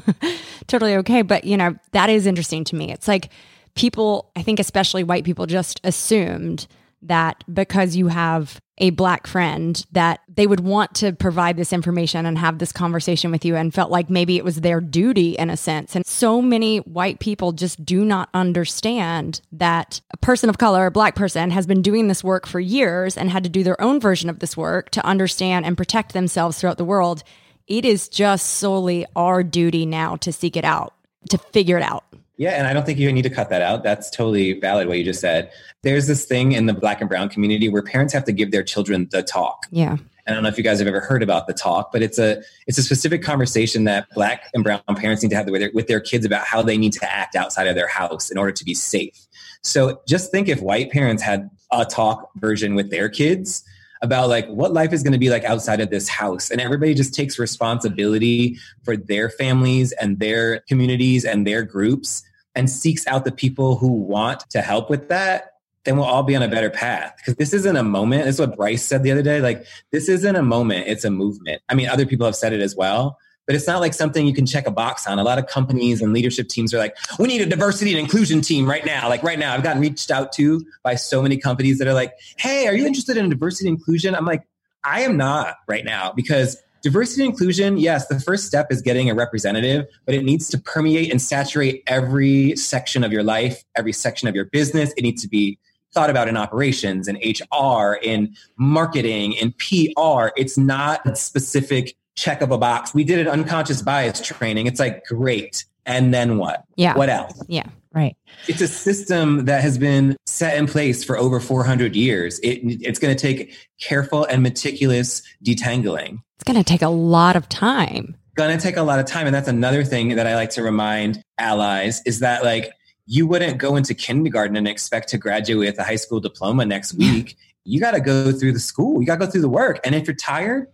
[0.66, 1.22] totally okay.
[1.22, 2.92] But you know, that is interesting to me.
[2.92, 3.30] It's like
[3.74, 6.66] people, I think, especially white people, just assumed
[7.08, 12.26] that because you have a black friend that they would want to provide this information
[12.26, 15.48] and have this conversation with you and felt like maybe it was their duty in
[15.48, 15.94] a sense.
[15.94, 20.90] And so many white people just do not understand that a person of color a
[20.90, 24.00] black person has been doing this work for years and had to do their own
[24.00, 27.22] version of this work to understand and protect themselves throughout the world.
[27.68, 30.94] It is just solely our duty now to seek it out
[31.30, 32.04] to figure it out
[32.36, 33.84] Yeah, and I don't think you need to cut that out.
[33.84, 35.52] That's totally valid what you just said.
[35.82, 38.64] There's this thing in the black and brown community where parents have to give their
[38.64, 39.66] children the talk.
[39.70, 42.18] yeah I don't know if you guys have ever heard about the talk, but it's
[42.18, 45.70] a it's a specific conversation that black and brown parents need to have with their,
[45.74, 48.52] with their kids about how they need to act outside of their house in order
[48.52, 49.26] to be safe.
[49.62, 53.64] So just think if white parents had a talk version with their kids
[54.04, 56.50] about like what life is going to be like outside of this house.
[56.50, 62.22] And everybody just takes responsibility for their families and their communities and their groups
[62.54, 65.50] and seeks out the people who want to help with that
[65.84, 67.14] then we'll all be on a better path.
[67.18, 68.24] Because this isn't a moment.
[68.24, 70.88] This is what bryce said the other day like this isn't a moment.
[70.88, 71.60] It's a movement.
[71.68, 74.34] I mean other people have said it as well but it's not like something you
[74.34, 75.18] can check a box on.
[75.18, 78.40] A lot of companies and leadership teams are like we need a diversity and inclusion
[78.40, 79.08] team right now.
[79.08, 82.14] Like right now i've gotten reached out to by so many companies that are like
[82.36, 84.14] hey are you interested in diversity and inclusion?
[84.14, 84.46] I'm like
[84.84, 86.12] i am not right now.
[86.12, 90.50] Because diversity and inclusion yes the first step is getting a representative but it needs
[90.50, 94.92] to permeate and saturate every section of your life every section of your business.
[94.96, 95.58] It needs to be
[95.92, 102.50] thought about in operations in hr in marketing in pr it's not specific check of
[102.50, 102.94] a box.
[102.94, 104.66] We did an unconscious bias training.
[104.66, 105.64] It's like great.
[105.86, 106.64] And then what?
[106.76, 106.96] Yeah.
[106.96, 107.40] What else?
[107.48, 107.66] Yeah.
[107.92, 108.16] Right.
[108.48, 112.40] it's a system that has been set in place for over 400 years.
[112.40, 116.18] It, it's going to take careful and meticulous detangling.
[116.34, 118.16] It's going to take a lot of time.
[118.34, 119.26] Going to take a lot of time.
[119.26, 122.72] And that's another thing that i like to remind allies is that like
[123.06, 126.94] you wouldn't go into kindergarten and expect to graduate with a high school diploma next
[126.94, 127.36] week.
[127.62, 129.00] You got to go through the school.
[129.00, 129.78] You got to go through the work.
[129.84, 130.66] And if you're tired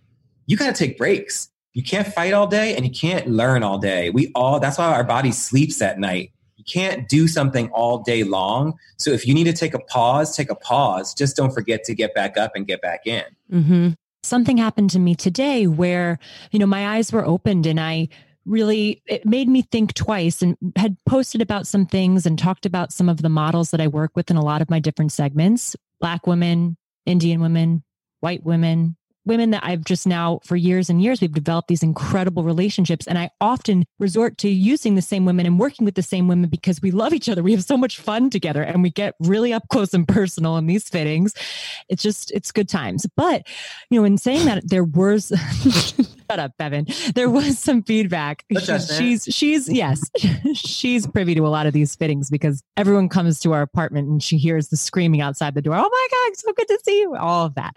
[0.46, 1.48] you got to take breaks.
[1.72, 4.10] You can't fight all day and you can't learn all day.
[4.10, 6.32] We all that's why our body sleeps at night.
[6.56, 8.74] You can't do something all day long.
[8.98, 11.14] So if you need to take a pause take a pause.
[11.14, 13.24] Just don't forget to get back up and get back in.
[13.52, 13.88] Mm-hmm.
[14.22, 16.18] Something happened to me today where,
[16.50, 18.08] you know, my eyes were opened and I
[18.46, 22.92] really it made me think twice and had posted about some things and talked about
[22.92, 25.76] some of the models that I work with in a lot of my different segments.
[26.00, 26.76] Black women,
[27.06, 27.84] Indian women,
[28.20, 32.42] white women, women that I've just now for years and years we've developed these incredible
[32.42, 33.06] relationships.
[33.06, 36.48] And I often resort to using the same women and working with the same women
[36.48, 37.42] because we love each other.
[37.42, 40.66] We have so much fun together and we get really up close and personal in
[40.66, 41.34] these fittings.
[41.88, 43.06] It's just it's good times.
[43.16, 43.46] But
[43.90, 45.32] you know in saying that there was
[46.30, 48.44] shut up Bevan there was some feedback.
[48.50, 50.00] No she's she's yes
[50.54, 54.22] she's privy to a lot of these fittings because everyone comes to our apartment and
[54.22, 55.74] she hears the screaming outside the door.
[55.74, 57.74] Oh my god so good to see you all of that.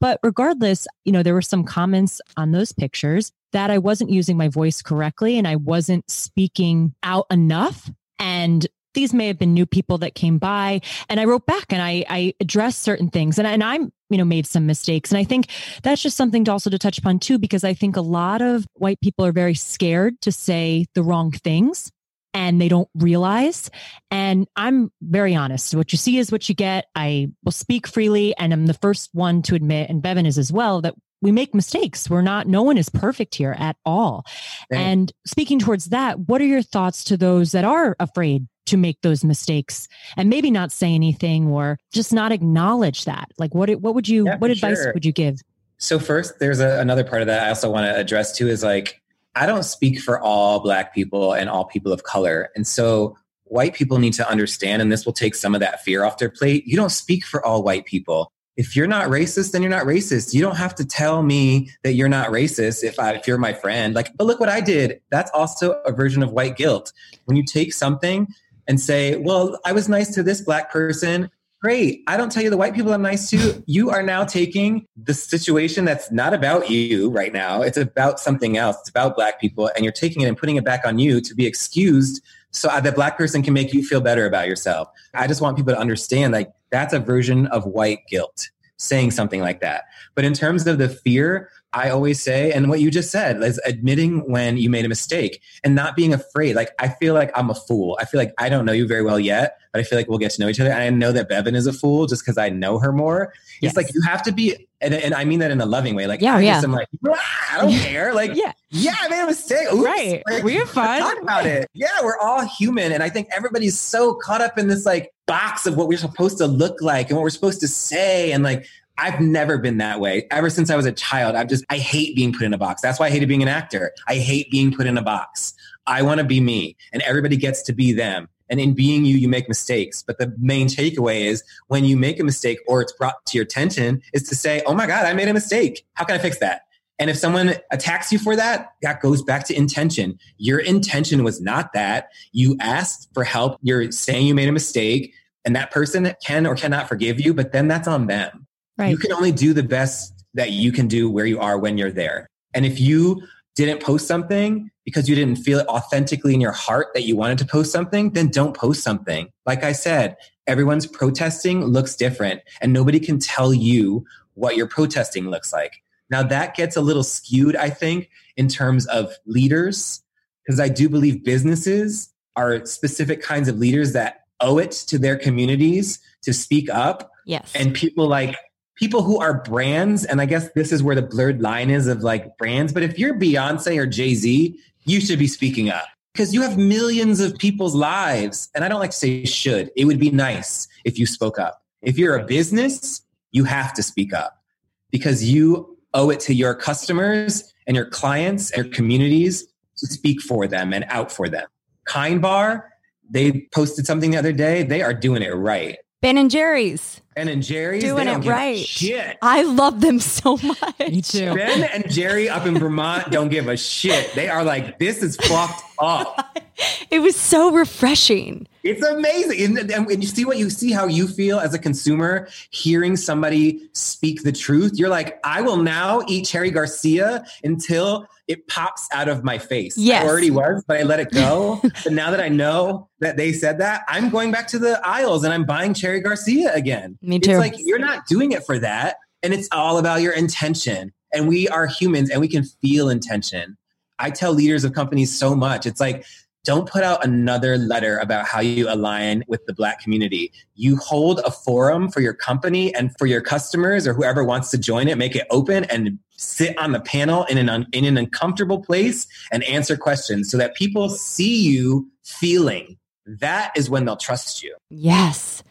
[0.00, 4.36] But regardless, you know, there were some comments on those pictures that I wasn't using
[4.36, 7.90] my voice correctly and I wasn't speaking out enough.
[8.18, 11.80] And these may have been new people that came by and I wrote back and
[11.80, 15.10] I, I addressed certain things and, and I'm, you know, made some mistakes.
[15.10, 15.46] And I think
[15.82, 18.66] that's just something to also to touch upon too, because I think a lot of
[18.74, 21.90] white people are very scared to say the wrong things
[22.34, 23.70] and they don't realize.
[24.10, 25.74] And I'm very honest.
[25.74, 26.86] What you see is what you get.
[26.94, 30.52] I will speak freely and I'm the first one to admit, and Bevan is as
[30.52, 32.10] well, that we make mistakes.
[32.10, 34.24] We're not, no one is perfect here at all.
[34.70, 34.80] Right.
[34.80, 39.00] And speaking towards that, what are your thoughts to those that are afraid to make
[39.02, 43.30] those mistakes and maybe not say anything or just not acknowledge that?
[43.38, 44.92] Like what, what would you, Yeah, what advice sure.
[44.94, 45.40] would you give?
[45.78, 48.62] So first, there's a, another part of that I also want to address too is
[48.62, 49.01] like
[49.34, 52.50] I don't speak for all black people and all people of color.
[52.54, 56.04] And so white people need to understand, and this will take some of that fear
[56.04, 56.66] off their plate.
[56.66, 58.30] You don't speak for all white people.
[58.56, 60.34] If you're not racist, then you're not racist.
[60.34, 63.54] You don't have to tell me that you're not racist if I if you're my
[63.54, 63.94] friend.
[63.94, 65.00] Like, but look what I did.
[65.10, 66.92] That's also a version of white guilt.
[67.24, 68.28] When you take something
[68.68, 71.30] and say, well, I was nice to this black person.
[71.62, 72.02] Great.
[72.08, 73.62] I don't tell you the white people I'm nice to.
[73.66, 77.62] You are now taking the situation that's not about you right now.
[77.62, 78.76] It's about something else.
[78.80, 79.70] It's about black people.
[79.76, 82.20] And you're taking it and putting it back on you to be excused
[82.50, 84.88] so uh, that black person can make you feel better about yourself.
[85.14, 89.40] I just want people to understand like that's a version of white guilt saying something
[89.40, 89.84] like that.
[90.16, 93.60] But in terms of the fear, I always say, and what you just said is
[93.64, 96.56] admitting when you made a mistake and not being afraid.
[96.56, 97.96] Like, I feel like I'm a fool.
[98.00, 100.18] I feel like I don't know you very well yet, but I feel like we'll
[100.18, 100.70] get to know each other.
[100.70, 103.32] And I know that Bevan is a fool just because I know her more.
[103.60, 103.70] Yes.
[103.70, 106.06] It's like you have to be, and, and, I mean that in a loving way.
[106.06, 106.60] Like, yeah, I yeah.
[106.62, 108.12] I'm like, I don't care.
[108.12, 109.72] Like, yeah, yeah, I made a mistake.
[109.72, 109.82] Oops.
[109.82, 110.22] Right.
[110.28, 111.00] Like, we have fun.
[111.00, 111.70] Talk about it.
[111.72, 112.92] Yeah, we're all human.
[112.92, 116.38] And I think everybody's so caught up in this like box of what we're supposed
[116.38, 118.32] to look like and what we're supposed to say.
[118.32, 118.66] And like,
[118.98, 120.26] I've never been that way.
[120.30, 122.82] Ever since I was a child, I've just, I hate being put in a box.
[122.82, 123.92] That's why I hated being an actor.
[124.06, 125.54] I hate being put in a box.
[125.86, 128.28] I want to be me, and everybody gets to be them.
[128.52, 130.04] And in being you, you make mistakes.
[130.06, 133.44] But the main takeaway is when you make a mistake or it's brought to your
[133.44, 135.86] attention, is to say, oh my God, I made a mistake.
[135.94, 136.62] How can I fix that?
[136.98, 140.18] And if someone attacks you for that, that goes back to intention.
[140.36, 142.10] Your intention was not that.
[142.32, 143.58] You asked for help.
[143.62, 145.14] You're saying you made a mistake,
[145.46, 148.46] and that person can or cannot forgive you, but then that's on them.
[148.76, 148.90] Right.
[148.90, 151.90] You can only do the best that you can do where you are when you're
[151.90, 152.28] there.
[152.54, 153.22] And if you
[153.54, 157.38] didn't post something because you didn't feel it authentically in your heart that you wanted
[157.38, 159.30] to post something, then don't post something.
[159.46, 165.28] Like I said, everyone's protesting looks different and nobody can tell you what your protesting
[165.28, 165.82] looks like.
[166.10, 170.02] Now that gets a little skewed, I think, in terms of leaders,
[170.44, 175.16] because I do believe businesses are specific kinds of leaders that owe it to their
[175.16, 177.10] communities to speak up.
[177.26, 177.52] Yes.
[177.54, 178.36] And people like
[178.82, 182.02] people who are brands, and I guess this is where the blurred line is of
[182.02, 186.34] like brands, but if you're Beyonce or Jay Z, you should be speaking up because
[186.34, 188.50] you have millions of people's lives.
[188.56, 191.62] And I don't like to say should, it would be nice if you spoke up.
[191.80, 194.42] If you're a business, you have to speak up
[194.90, 200.20] because you owe it to your customers and your clients and your communities to speak
[200.20, 201.46] for them and out for them.
[201.84, 202.68] Kind Bar,
[203.08, 204.64] they posted something the other day.
[204.64, 205.78] They are doing it right.
[206.02, 207.00] Ben and Jerry's.
[207.14, 208.58] Ben and Jerry's doing it right.
[208.58, 209.18] Shit.
[209.22, 210.78] I love them so much.
[210.80, 211.32] Me too.
[211.32, 214.12] Ben and Jerry up in Vermont don't give a shit.
[214.16, 216.36] They are like, this is fucked up.
[216.90, 218.48] it was so refreshing.
[218.64, 219.58] It's amazing.
[219.58, 223.68] And, and, you see what you see how you feel as a consumer hearing somebody
[223.72, 224.72] speak the truth.
[224.74, 229.76] You're like, I will now eat Cherry Garcia until it pops out of my face.
[229.76, 230.04] Yes.
[230.04, 231.60] I already was, but I let it go.
[231.84, 235.22] but now that I know that they said that, I'm going back to the aisles
[235.22, 236.98] and I'm buying Cherry Garcia again.
[237.02, 237.32] Me too.
[237.32, 238.96] It's like you're not doing it for that.
[239.22, 240.94] And it's all about your intention.
[241.12, 243.58] And we are humans and we can feel intention.
[243.98, 245.66] I tell leaders of companies so much.
[245.66, 246.06] It's like,
[246.44, 250.32] don't put out another letter about how you align with the black community.
[250.54, 254.58] You hold a forum for your company and for your customers or whoever wants to
[254.58, 257.98] join it, make it open and sit on the panel in an un, in an
[257.98, 262.78] uncomfortable place and answer questions so that people see you feeling.
[263.06, 264.54] That is when they'll trust you.
[264.70, 265.42] Yes.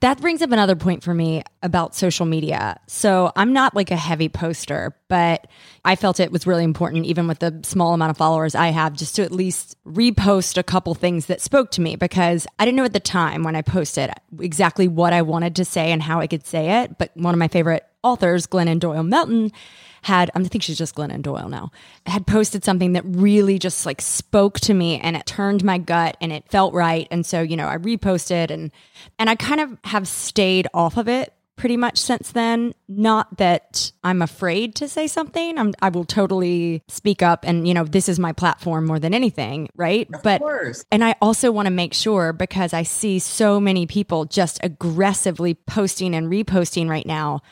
[0.00, 2.78] That brings up another point for me about social media.
[2.86, 5.46] So I'm not like a heavy poster, but
[5.84, 8.92] I felt it was really important, even with the small amount of followers I have,
[8.92, 12.76] just to at least repost a couple things that spoke to me because I didn't
[12.76, 16.20] know at the time when I posted exactly what I wanted to say and how
[16.20, 16.98] I could say it.
[16.98, 19.50] But one of my favorite authors, Glennon Doyle Melton,
[20.06, 21.72] had um, I think she's just Glennon Doyle now
[22.06, 26.16] had posted something that really just like spoke to me and it turned my gut
[26.20, 27.08] and it felt right.
[27.10, 28.70] And so you know I reposted and
[29.18, 32.72] and I kind of have stayed off of it pretty much since then.
[32.86, 35.58] Not that I'm afraid to say something.
[35.58, 39.12] I'm I will totally speak up and you know this is my platform more than
[39.12, 40.08] anything right?
[40.14, 40.84] Of but course.
[40.92, 45.54] and I also want to make sure because I see so many people just aggressively
[45.54, 47.42] posting and reposting right now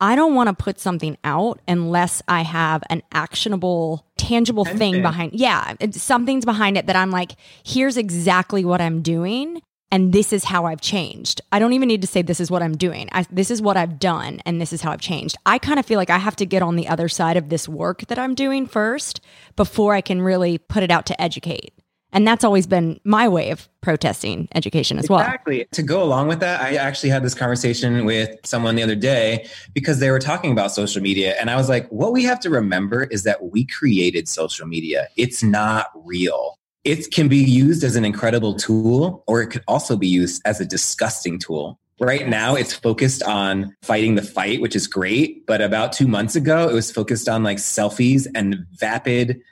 [0.00, 5.32] I don't want to put something out unless I have an actionable, tangible thing behind.
[5.34, 7.32] Yeah, something's behind it that I'm like,
[7.64, 9.60] here's exactly what I'm doing
[9.92, 11.40] and this is how I've changed.
[11.50, 13.08] I don't even need to say this is what I'm doing.
[13.12, 15.36] I, this is what I've done and this is how I've changed.
[15.44, 17.68] I kind of feel like I have to get on the other side of this
[17.68, 19.20] work that I'm doing first
[19.56, 21.74] before I can really put it out to educate.
[22.12, 25.20] And that's always been my way of protesting education as well.
[25.20, 25.66] Exactly.
[25.72, 29.48] To go along with that, I actually had this conversation with someone the other day
[29.74, 31.34] because they were talking about social media.
[31.40, 35.08] And I was like, what we have to remember is that we created social media,
[35.16, 36.56] it's not real.
[36.84, 40.60] It can be used as an incredible tool, or it could also be used as
[40.60, 41.78] a disgusting tool.
[42.00, 45.46] Right now, it's focused on fighting the fight, which is great.
[45.46, 49.42] But about two months ago, it was focused on like selfies and vapid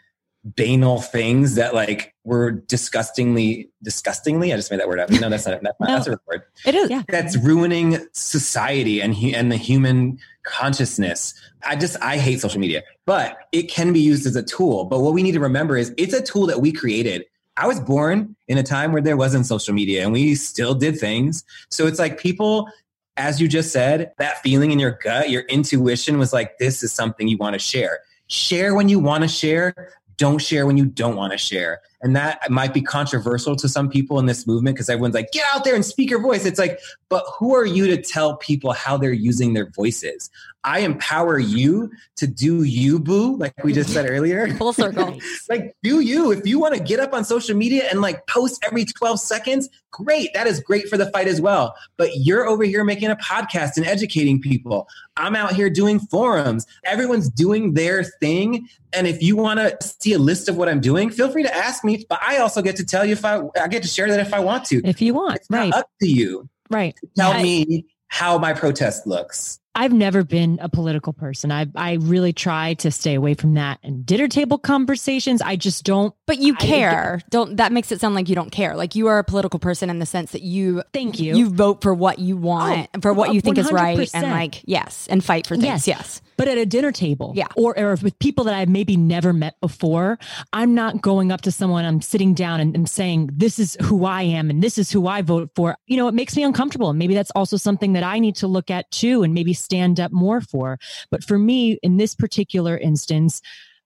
[0.44, 4.52] banal things that like were disgustingly disgustingly?
[4.52, 5.10] I just made that word up.
[5.10, 6.42] No that's not that's, not, no, that's a word.
[6.64, 6.90] It is.
[6.90, 7.02] Yeah.
[7.08, 11.34] That's ruining society and and the human consciousness.
[11.66, 14.84] I just i hate social media but it can be used as a tool.
[14.84, 17.24] But what we need to remember is it's a tool that we created.
[17.56, 21.00] I was born in a time where there wasn't social media and we still did
[21.00, 21.42] things.
[21.70, 22.68] So it's like people
[23.16, 26.92] as you just said that feeling in your gut your intuition was like this is
[26.92, 28.00] something you want to share.
[28.26, 31.80] Share when you want to share don't share when you don't want to share.
[32.00, 35.44] And that might be controversial to some people in this movement because everyone's like, get
[35.52, 36.44] out there and speak your voice.
[36.44, 36.78] It's like,
[37.08, 40.30] but who are you to tell people how they're using their voices?
[40.64, 44.52] I empower you to do you, boo, like we just said earlier.
[44.56, 45.18] Full circle.
[45.48, 46.30] like, do you.
[46.30, 49.68] If you want to get up on social media and like post every 12 seconds,
[49.90, 50.34] great.
[50.34, 51.74] That is great for the fight as well.
[51.96, 54.88] But you're over here making a podcast and educating people.
[55.16, 56.66] I'm out here doing forums.
[56.84, 58.68] Everyone's doing their thing.
[58.92, 61.54] And if you want to see a list of what I'm doing, feel free to
[61.54, 61.87] ask me.
[62.08, 64.34] But I also get to tell you if I, I get to share that if
[64.34, 64.80] I want to.
[64.84, 65.72] If you want, it's right.
[65.72, 66.48] up to you.
[66.70, 66.94] Right.
[67.16, 67.42] tell yeah.
[67.42, 69.60] me how my protest looks.
[69.74, 71.52] I've never been a political person.
[71.52, 75.40] I I really try to stay away from that and dinner table conversations.
[75.40, 76.12] I just don't.
[76.26, 77.20] But you care.
[77.30, 78.74] Don't, don't that makes it sound like you don't care.
[78.74, 81.36] Like you are a political person in the sense that you thank you.
[81.36, 83.60] You vote for what you want, oh, for what uh, you think 100%.
[83.60, 85.86] is right, and like yes, and fight for things.
[85.86, 86.20] Yes.
[86.22, 87.48] yes but at a dinner table yeah.
[87.56, 90.18] or, or with people that I've maybe never met before,
[90.52, 94.04] I'm not going up to someone, I'm sitting down and, and saying, this is who
[94.04, 95.76] I am and this is who I vote for.
[95.86, 96.90] You know, it makes me uncomfortable.
[96.90, 99.98] And maybe that's also something that I need to look at too and maybe stand
[99.98, 100.78] up more for.
[101.10, 103.42] But for me, in this particular instance,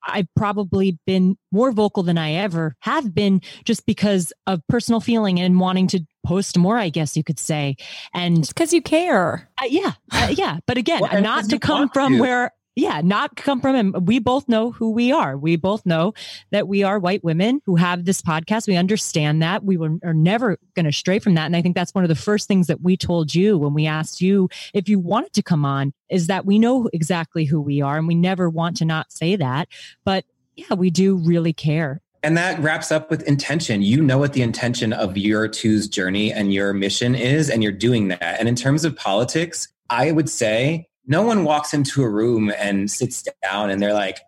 [0.06, 5.40] I've probably been more vocal than I ever have been just because of personal feeling
[5.40, 7.76] and wanting to post more, I guess you could say.
[8.14, 9.48] And because you care.
[9.60, 9.92] Uh, yeah.
[10.10, 10.58] Uh, yeah.
[10.66, 12.20] But again, well, not to come from to.
[12.20, 13.94] where yeah, not come from him.
[14.04, 15.36] We both know who we are.
[15.36, 16.14] We both know
[16.52, 18.66] that we are white women who have this podcast.
[18.66, 19.62] We understand that.
[19.62, 21.46] We were, are never going to stray from that.
[21.46, 23.86] And I think that's one of the first things that we told you when we
[23.86, 27.82] asked you if you wanted to come on is that we know exactly who we
[27.82, 29.68] are and we never want to not say that.
[30.04, 30.24] But
[30.56, 32.00] yeah, we do really care.
[32.22, 33.82] And that wraps up with intention.
[33.82, 37.72] You know what the intention of your two's journey and your mission is, and you're
[37.72, 38.38] doing that.
[38.38, 42.90] And in terms of politics, I would say no one walks into a room and
[42.90, 44.18] sits down and they're like,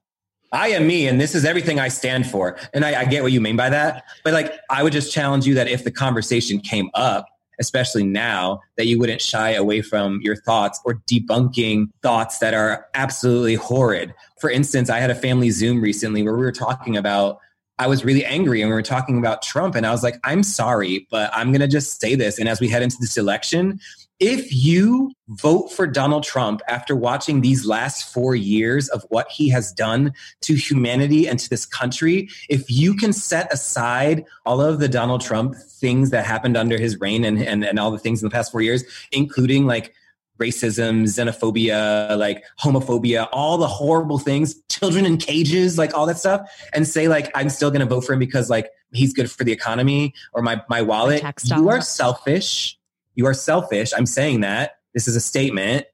[0.53, 2.57] I am me and this is everything I stand for.
[2.73, 4.05] And I, I, get what you mean by that.
[4.23, 7.27] But like, I would just challenge you that if the conversation came up,
[7.59, 12.87] especially now, that you wouldn't shy away from your thoughts or debunking thoughts that are
[12.95, 14.15] absolutely horrid.
[14.39, 17.39] For instance, I had a family Zoom recently where we were talking about
[17.79, 19.75] I was really angry and we were talking about Trump.
[19.75, 22.39] And I was like, I'm sorry, but I'm going to just say this.
[22.39, 23.81] And as we head into this election,
[24.21, 29.49] if you vote for Donald Trump after watching these last four years of what he
[29.49, 30.13] has done
[30.43, 35.21] to humanity and to this country, if you can set aside all of the Donald
[35.21, 38.33] Trump things that happened under his reign and, and, and all the things in the
[38.33, 39.95] past four years, including like
[40.41, 46.49] racism, xenophobia, like homophobia, all the horrible things, children in cages, like all that stuff,
[46.73, 49.45] and say like I'm still going to vote for him because like he's good for
[49.45, 51.23] the economy or my my wallet.
[51.45, 52.79] You are selfish
[53.15, 53.93] you are selfish.
[53.97, 54.77] I'm saying that.
[54.93, 55.87] This is a statement.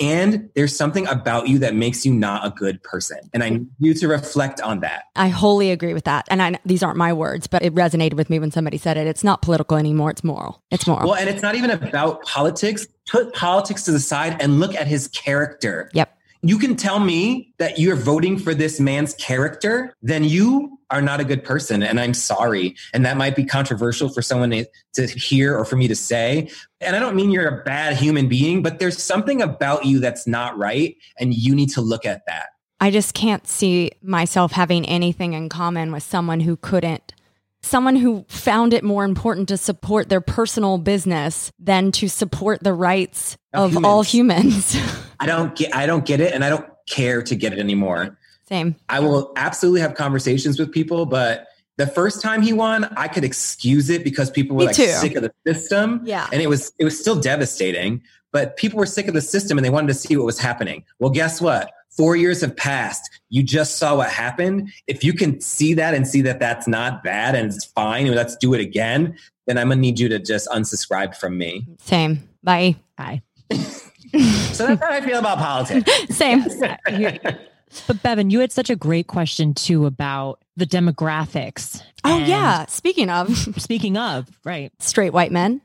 [0.00, 3.18] And there's something about you that makes you not a good person.
[3.34, 5.04] And I need you to reflect on that.
[5.14, 6.26] I wholly agree with that.
[6.30, 9.06] And I, these aren't my words, but it resonated with me when somebody said it.
[9.06, 10.10] It's not political anymore.
[10.10, 10.62] It's moral.
[10.70, 11.10] It's moral.
[11.10, 12.86] Well, and it's not even about politics.
[13.10, 15.90] Put politics to the side and look at his character.
[15.92, 16.16] Yep.
[16.42, 21.20] You can tell me that you're voting for this man's character, then you are not
[21.20, 22.76] a good person and I'm sorry.
[22.92, 24.66] And that might be controversial for someone to,
[25.06, 26.50] hear or for me to say.
[26.80, 30.26] And I don't mean you're a bad human being, but there's something about you that's
[30.26, 30.96] not right.
[31.18, 32.50] And you need to look at that.
[32.80, 37.14] I just can't see myself having anything in common with someone who couldn't
[37.62, 42.72] someone who found it more important to support their personal business than to support the
[42.72, 44.76] rights of, of all humans.
[45.20, 48.18] I don't get I don't get it and I don't care to get it anymore.
[48.50, 48.76] Same.
[48.88, 51.46] I will absolutely have conversations with people, but
[51.76, 54.86] the first time he won, I could excuse it because people were Me like too.
[54.88, 56.00] sick of the system.
[56.04, 56.26] Yeah.
[56.32, 59.64] And it was it was still devastating, but people were sick of the system and
[59.64, 60.84] they wanted to see what was happening.
[60.98, 61.72] Well, guess what?
[61.90, 63.08] Four years have passed.
[63.30, 64.70] You just saw what happened.
[64.86, 68.14] If you can see that and see that that's not bad and it's fine, and
[68.14, 71.66] let's do it again, then I'm gonna need you to just unsubscribe from me.
[71.78, 72.28] Same.
[72.42, 72.76] Bye.
[72.96, 73.22] Bye.
[74.12, 75.88] So that's how I feel about politics.
[76.16, 76.44] Same.
[77.86, 81.82] But Bevan, you had such a great question too about the demographics.
[82.04, 82.66] Oh, And yeah.
[82.66, 84.72] Speaking of Speaking of, right.
[84.78, 85.60] straight white men,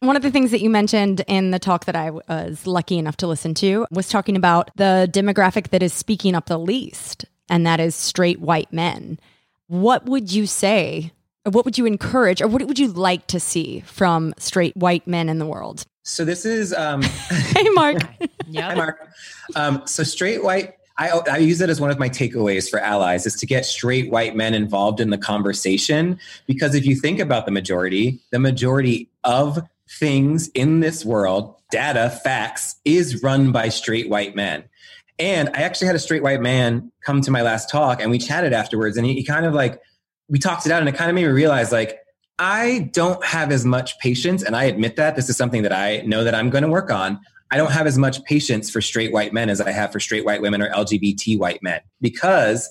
[0.00, 3.16] one of the things that you mentioned in the talk that I was lucky enough
[3.18, 7.66] to listen to was talking about the demographic that is speaking up the least, and
[7.66, 9.18] that is straight white men.
[9.66, 11.12] What would you say?
[11.46, 15.06] Or what would you encourage, or what would you like to see from straight white
[15.06, 15.84] men in the world?
[16.04, 17.00] So this is um,
[17.30, 18.02] Hey, Mark.
[18.20, 18.74] Hi, Yeah.
[18.74, 19.08] Mark.
[19.56, 23.24] Um, so straight white, I, I use it as one of my takeaways for allies
[23.24, 26.18] is to get straight white men involved in the conversation.
[26.46, 32.10] Because if you think about the majority, the majority of things in this world, data,
[32.22, 34.64] facts, is run by straight white men.
[35.18, 38.18] And I actually had a straight white man come to my last talk and we
[38.18, 39.80] chatted afterwards and he, he kind of like,
[40.28, 41.98] we talked it out and it kind of made me realize like,
[42.38, 45.98] I don't have as much patience, and I admit that this is something that I
[46.06, 47.20] know that I'm going to work on.
[47.50, 50.24] I don't have as much patience for straight white men as I have for straight
[50.24, 52.68] white women or LGBT white men because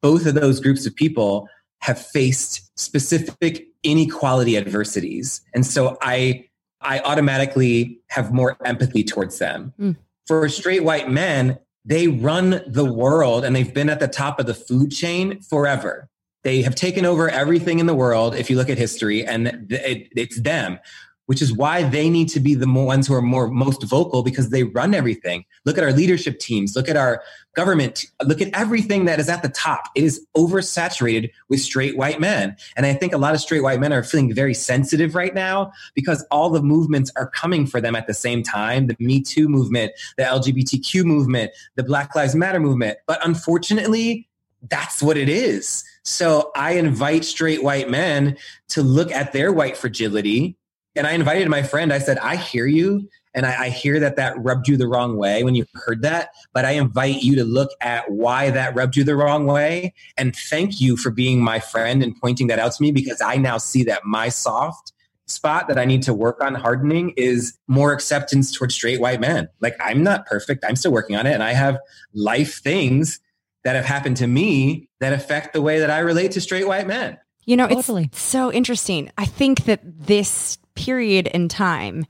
[0.00, 1.48] both of those groups of people
[1.80, 5.42] have faced specific inequality adversities.
[5.54, 6.46] And so I
[6.80, 9.72] I automatically have more empathy towards them.
[9.80, 9.96] Mm.
[10.26, 14.46] For straight white men, they run the world and they've been at the top of
[14.46, 16.08] the food chain forever.
[16.42, 20.08] They have taken over everything in the world if you look at history and it,
[20.16, 20.78] it's them
[21.26, 24.50] which is why they need to be the ones who are more most vocal because
[24.50, 25.44] they run everything.
[25.64, 27.22] Look at our leadership teams, look at our
[27.54, 29.88] government, look at everything that is at the top.
[29.94, 32.56] It is oversaturated with straight white men.
[32.76, 35.72] And I think a lot of straight white men are feeling very sensitive right now
[35.94, 38.86] because all the movements are coming for them at the same time.
[38.86, 42.98] The Me Too movement, the LGBTQ movement, the Black Lives Matter movement.
[43.06, 44.28] But unfortunately,
[44.70, 45.84] that's what it is.
[46.04, 48.36] So I invite straight white men
[48.70, 50.56] to look at their white fragility
[50.94, 51.92] and I invited my friend.
[51.92, 53.08] I said, I hear you.
[53.34, 56.30] And I, I, hear that that rubbed you the wrong way when you heard that.
[56.52, 59.94] But I invite you to look at why that rubbed you the wrong way.
[60.18, 63.36] And thank you for being my friend and pointing that out to me because I
[63.36, 64.92] now see that my soft
[65.26, 69.48] spot that I need to work on hardening is more acceptance towards straight white men.
[69.60, 70.62] Like I'm not perfect.
[70.68, 71.32] I'm still working on it.
[71.32, 71.78] And I have
[72.12, 73.18] life things
[73.64, 76.86] that have happened to me that affect the way that I relate to straight white
[76.86, 77.18] men.
[77.44, 78.04] You know, Totally.
[78.04, 79.10] it's so interesting.
[79.18, 82.04] I think that this period in time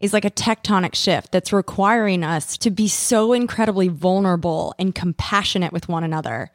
[0.00, 5.72] is like a tectonic shift that's requiring us to be so incredibly vulnerable and compassionate
[5.72, 6.50] with one another.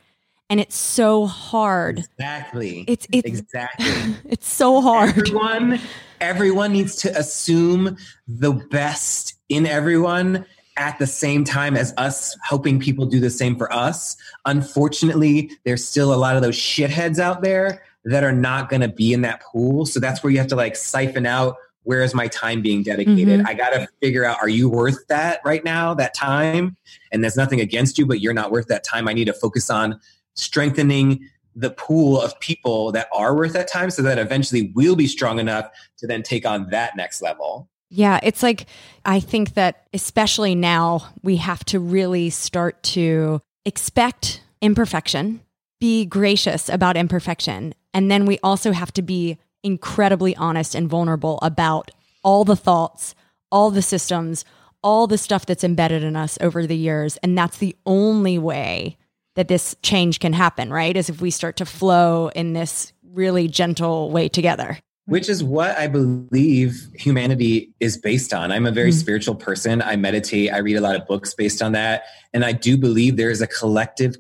[0.50, 2.00] And it's so hard.
[2.00, 2.86] Exactly.
[2.88, 4.16] It's it's exactly.
[4.30, 5.18] it's so hard.
[5.18, 5.80] Everyone,
[6.22, 7.98] everyone needs to assume
[8.28, 10.46] the best in everyone
[10.78, 14.18] at the same time as us helping people do the same for us.
[14.46, 18.88] Unfortunately, there's still a lot of those shitheads out there that are not going to
[18.88, 19.86] be in that pool.
[19.86, 23.42] So that's where you have to like siphon out where is my time being dedicated?
[23.42, 23.48] Mhm.
[23.48, 26.78] I got to figure out are you worth that right now, that time?
[27.12, 29.08] And there's nothing against you, but you're not worth that time.
[29.08, 30.00] I need to focus on
[30.34, 35.08] strengthening the pool of people that are worth that time so that eventually we'll be
[35.08, 37.70] strong enough to then take on that next level.
[37.90, 38.66] Yeah, it's like
[39.06, 45.42] I think that especially now we have to really start to expect imperfection,
[45.80, 51.40] be gracious about imperfection, and then we also have to be incredibly honest and vulnerable
[51.42, 51.92] about
[52.24, 53.16] all the thoughts,
[53.52, 54.44] all the systems,
[54.82, 58.98] all the stuff that's embedded in us over the years, and that's the only way
[59.36, 60.96] that this change can happen, right?
[60.96, 64.80] Is if we start to flow in this really gentle way together.
[65.06, 68.54] which is what I believe humanity is based on.
[68.54, 69.00] I'm a very Mm.
[69.00, 69.82] spiritual person.
[69.82, 72.04] I meditate, I read a lot of books based on that.
[72.34, 74.16] And I do believe there is a collective.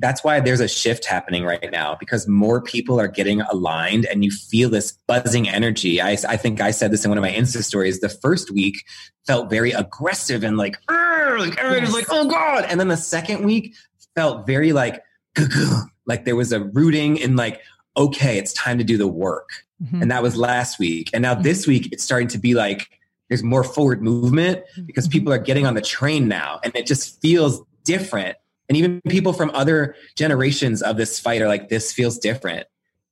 [0.00, 4.24] That's why there's a shift happening right now because more people are getting aligned and
[4.24, 6.00] you feel this buzzing energy.
[6.00, 7.98] I, I think I said this in one of my Insta stories.
[8.00, 8.84] The first week
[9.26, 11.92] felt very aggressive and like, like everybody's Yes.
[11.94, 12.64] like, oh God.
[12.68, 13.74] And then the second week
[14.14, 15.02] felt very like,
[16.06, 17.60] like there was a rooting and like,
[17.96, 19.48] okay, it's time to do the work
[19.82, 20.02] Mhm.
[20.02, 21.10] and that was last week.
[21.12, 22.90] And now this week, it's starting to be like
[23.28, 25.12] there's more forward movement because Mhm.
[25.12, 28.36] people are getting on the train now, and it just feels different.
[28.68, 32.66] And even people from other generations of this fight are like, this feels different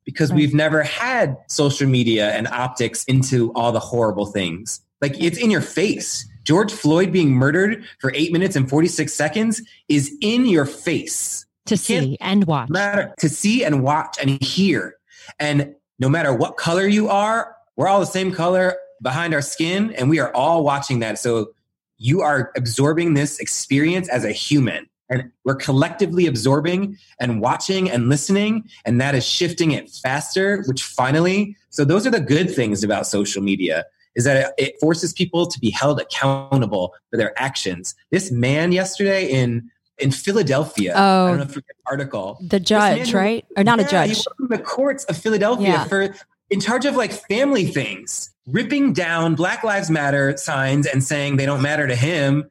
[0.04, 0.36] because Right.
[0.36, 4.80] we've never had social media and optics into all the horrible things.
[5.00, 6.26] Like it's in your face.
[6.44, 11.76] George Floyd being murdered for eight minutes and 46 seconds is in your face to
[11.76, 12.68] see and watch.
[12.68, 14.94] matter to see and watch and hear.
[15.40, 19.92] And no matter what color you are, we're all the same color behind our skin,
[19.94, 21.18] and we are all watching that.
[21.18, 21.48] So
[21.98, 24.86] you are absorbing this experience as a human.
[25.08, 30.82] And we're collectively absorbing and watching and listening and that is shifting it faster which
[30.82, 33.84] finally so those are the good things about social media
[34.14, 38.72] is that it, it forces people to be held accountable for their actions this man
[38.72, 40.92] yesterday in in Philadelphia.
[40.94, 40.98] Oh.
[40.98, 41.36] I don't oh.
[41.36, 42.38] know if you read the article.
[42.40, 43.44] The judge, man- right?
[43.56, 44.24] Or not a Yeah, he judge.
[44.48, 45.84] the courts of Philadelphia Yeah.
[45.84, 46.14] for
[46.50, 51.46] in charge of like family things, ripping down Black Lives Matter signs and saying they
[51.46, 52.50] don't matter to him.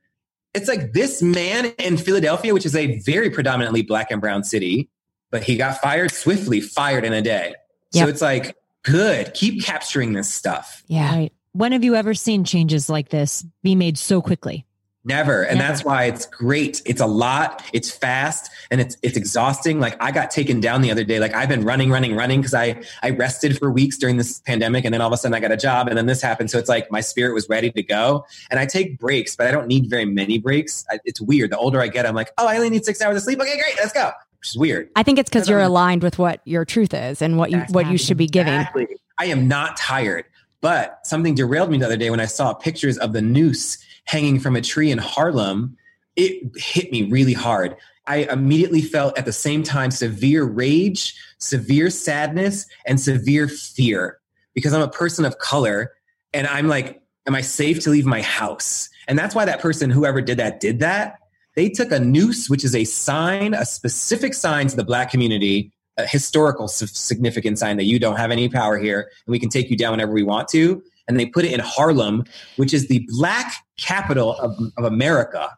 [0.55, 4.89] It's like this man in Philadelphia, which is a very predominantly black and brown city,
[5.29, 7.55] but he got fired swiftly, fired in a day.
[7.91, 10.83] So it's like, good, keep capturing this stuff.
[10.87, 11.13] Yeah.
[11.13, 11.33] Right.
[11.53, 14.65] When have you ever seen changes like this be made so quickly?
[15.07, 15.43] Never.
[15.43, 15.67] And Never.
[15.71, 16.81] that's why it's great.
[16.83, 19.79] It's a lot, it's fast, and it's it's exhausting.
[19.79, 21.19] Like I got taken down the other day.
[21.19, 24.83] Like I've been running, running, running because I I rested for weeks during this pandemic
[24.83, 26.49] and then all of a sudden I got a job and then this happened.
[26.49, 28.25] So it's like my spirit was ready to go.
[28.49, 30.83] And I take breaks, but I don't need very many breaks.
[30.89, 31.51] I, it's weird.
[31.51, 33.39] The older I get, I'm like, oh, I only need six hours of sleep.
[33.39, 34.09] Okay, great, let's go.
[34.39, 34.89] Which is weird.
[34.95, 37.73] I think it's because you're aligned with what your truth is and what you That's
[37.73, 38.55] what you should be giving.
[38.55, 38.87] Exactly.
[39.19, 40.25] I am not tired.
[40.61, 44.39] But something derailed me the other day when I saw pictures of the noose hanging
[44.39, 45.77] from a tree in Harlem.
[46.15, 47.75] It hit me really hard.
[48.07, 54.19] I immediately felt at the same time severe rage, severe sadness, and severe fear
[54.53, 55.93] because I'm a person of color
[56.33, 58.89] and I'm like, am I safe to leave my house?
[59.07, 61.17] And that's why that person, whoever did that, did that.
[61.55, 65.71] They took a noose, which is a sign, a specific sign to the black community,
[65.97, 69.69] a historical significant sign that you don't have any power here and we can take
[69.69, 70.83] you down whenever we want to.
[71.07, 72.25] And they put it in Harlem,
[72.57, 75.49] which is the black capital of, of America.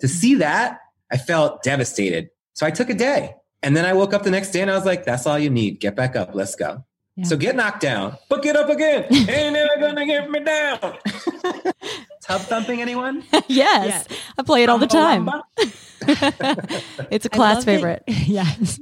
[0.00, 0.40] To see mm-hmm.
[0.40, 2.30] that, I felt devastated.
[2.54, 3.34] So I took a day.
[3.62, 5.50] And then I woke up the next day and I was like, that's all you
[5.50, 5.80] need.
[5.80, 6.34] Get back up.
[6.34, 6.84] Let's go.
[7.16, 7.24] Yeah.
[7.24, 9.06] So get knocked down, but get up again.
[9.10, 10.78] Ain't never gonna get me down.
[12.22, 13.24] Tub thumping, anyone?
[13.48, 14.06] yes.
[14.36, 15.30] I play it all the time.
[17.10, 18.02] It's a class love that- favorite.
[18.06, 18.78] yes.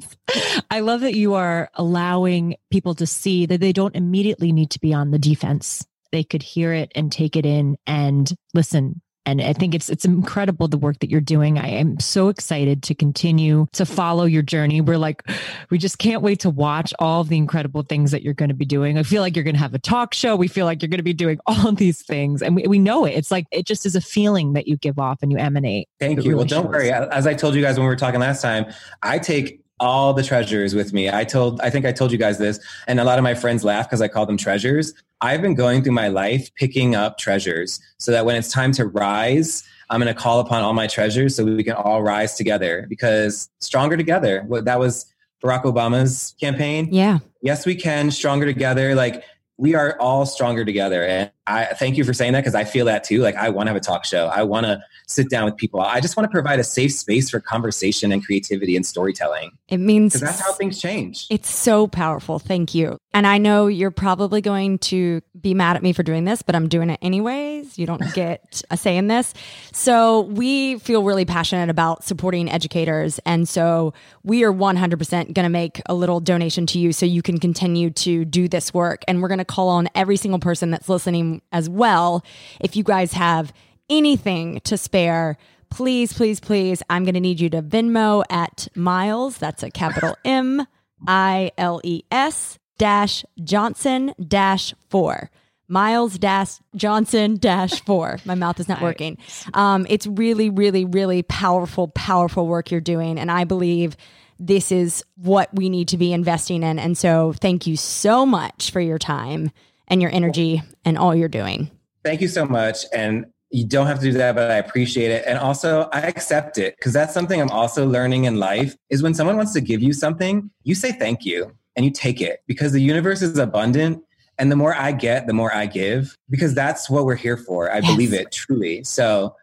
[0.69, 4.81] I love that you are allowing people to see that they don't immediately need to
[4.81, 5.87] be on the defense.
[6.15, 9.03] They could hear it and take it in and listen.
[9.27, 11.59] And I think it's it's incredible the work that you're doing.
[11.59, 14.81] I am so excited to continue to follow your journey.
[14.81, 15.29] We're like,
[15.71, 18.65] we just can't wait to watch all the incredible things that you're going to be
[18.65, 18.97] doing.
[18.97, 20.37] I feel like you're going to have a talk show.
[20.37, 23.05] We feel like you're going to be doing all these things, and we, we know
[23.05, 23.15] it.
[23.15, 25.89] It's like it just is a feeling that you give off and you emanate.
[25.99, 26.37] Thank you.
[26.37, 26.93] well, really don't worry.
[26.93, 30.23] As I told you guys when we were talking last time, I take all the
[30.23, 31.11] treasures with me.
[31.11, 33.65] I told, I think I told you guys this, and a lot of my friends
[33.65, 34.95] laugh because I call them treasures.
[35.21, 38.87] I've been going through my life picking up treasures so that when it's time to
[38.87, 42.87] rise, I'm going to call upon all my treasures so we can all rise together
[42.89, 44.47] because stronger together.
[44.63, 45.07] That was
[45.43, 47.19] Barack Obama's campaign Yeah.
[47.43, 49.23] yes we can stronger together like
[49.59, 52.85] we are all stronger together and i thank you for saying that because i feel
[52.85, 55.45] that too like i want to have a talk show i want to sit down
[55.45, 58.87] with people i just want to provide a safe space for conversation and creativity and
[58.87, 62.39] storytelling It means that's how things change It's so powerful.
[62.39, 62.99] Thank you.
[63.13, 66.57] And I know you're probably going to be mad at me for doing this, but
[66.57, 67.79] I'm doing it anyways.
[67.79, 69.33] You don't get a say in this.
[69.73, 73.21] So we feel really passionate about supporting educators.
[73.25, 77.23] And so we are 100% going to make a little donation to you so you
[77.23, 79.05] can continue to do this work.
[79.07, 82.25] And we're going to call on every single person that's listening as well.
[82.61, 83.53] If you guys have
[83.89, 85.37] anything to spare,
[85.71, 89.39] please, please, please, I'm going to need you to Venmo at Miles.
[89.39, 90.67] That's a capital M
[91.07, 95.31] I L E S dash Johnson dash four.
[95.67, 98.19] Miles dash Johnson dash four.
[98.25, 99.19] My mouth is not working.
[99.55, 103.19] Um, it's really, really, really powerful, powerful work you're doing.
[103.19, 103.97] And I believe
[104.39, 106.79] this is what we need to be investing in.
[106.79, 109.51] And so thank you so much for your time
[109.89, 111.71] and your energy and all you're doing.
[112.05, 112.85] thank you so much.
[112.93, 115.25] And you don't have to do that but i appreciate it.
[115.27, 119.15] And also i accept it because that's something i'm also learning in life is when
[119.15, 122.73] someone wants to give you something you say thank you and you take it because
[122.73, 124.03] the universe is abundant.
[124.39, 127.71] And the more i get the more i give because that's what we're here for.
[127.71, 127.87] I Yes.
[127.87, 128.83] believe it truly.
[128.83, 129.37] So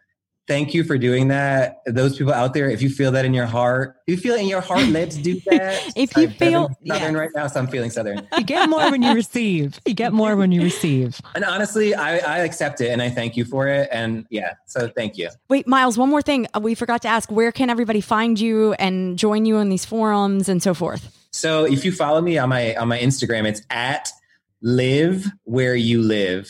[0.48, 3.46] thank you for doing that those people out there if you feel that in your
[3.46, 7.16] heart if you feel in your heart let's do that If you Sorry, feel- southern
[7.16, 9.78] right now so i'm feeling southern You get more when you receive.
[9.86, 11.20] You get more when you receive.
[11.34, 14.88] and honestly I, I accept it and i thank you for it and yeah so
[14.88, 16.46] thank you Wait, Miles, one more thing.
[16.60, 20.48] We forgot to ask where can everybody find you and join you in these forums
[20.48, 21.14] and so forth?
[21.30, 24.08] So if you follow me on my on my Instagram, it's at
[24.62, 26.48] live where you live.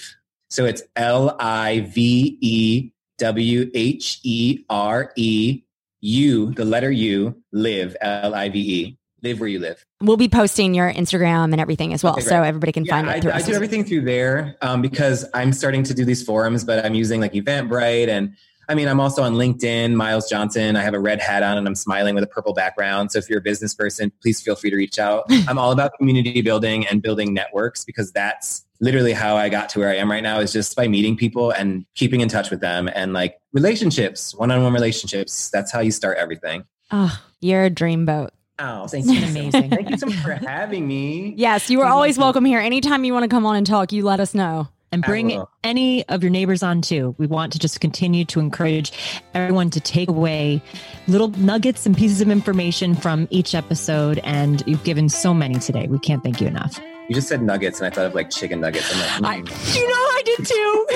[0.51, 2.90] So it's L I V E
[3.23, 5.62] W H E R E
[6.01, 9.87] U, the letter U, live L I V E, live where you live.
[10.01, 13.09] We'll be posting your Instagram and everything as well, Okay, so everybody can Yeah, find
[13.09, 13.23] I, it.
[13.23, 13.47] Through I us.
[13.47, 17.20] do everything through there um, because I'm starting to do these forums, but I'm using
[17.20, 18.35] like Eventbrite and
[18.69, 20.77] I mean, I'm also on LinkedIn, Miles Johnson.
[20.77, 23.11] I have a red hat on and I'm smiling with a purple background.
[23.11, 25.25] So if you're a business person, please feel free to reach out.
[25.49, 29.81] I'm all about community building and building networks because that's literally how I got to
[29.81, 32.61] where I am right now is just by meeting people and keeping in touch with
[32.61, 35.51] them and like relationships, one-on-one relationships.
[35.51, 36.65] That's how you start everything.
[36.91, 38.31] Oh, you're a dreamboat.
[38.59, 39.25] Oh, thank you.
[39.25, 39.71] amazing.
[39.71, 41.35] thank you so much for having me.
[41.37, 42.61] Yes, you are always welcome here.
[42.61, 44.69] Anytime you want to come on and talk, you let us know.
[44.93, 47.14] And bring any of your neighbors on too.
[47.18, 48.93] We want to just continue to encourage
[49.34, 50.62] everyone to take away
[51.09, 54.20] little nuggets and pieces of information from each episode.
[54.22, 55.88] And you've given so many today.
[55.88, 56.78] We can't thank you enough.
[57.09, 58.91] You just said nuggets and I thought of like chicken nuggets.
[58.95, 59.75] I'm like, mm.
[59.75, 60.87] you know, I did too.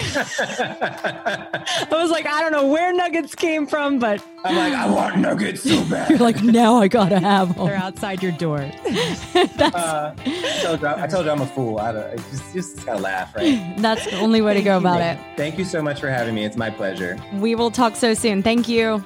[1.96, 5.18] I was like, I don't know where nuggets came from, but I'm like, I want
[5.18, 6.08] nuggets so bad.
[6.10, 7.66] You're like, now I gotta have them.
[7.66, 8.70] they're outside your door.
[9.76, 11.78] Uh, I, told you, I told you I'm a fool.
[11.78, 13.74] I, don't, I just, just gotta laugh, right?
[13.78, 15.22] That's the only way to go you, about Megan.
[15.22, 15.36] it.
[15.36, 16.44] Thank you so much for having me.
[16.44, 17.18] It's my pleasure.
[17.34, 18.42] We will talk so soon.
[18.42, 19.04] Thank you.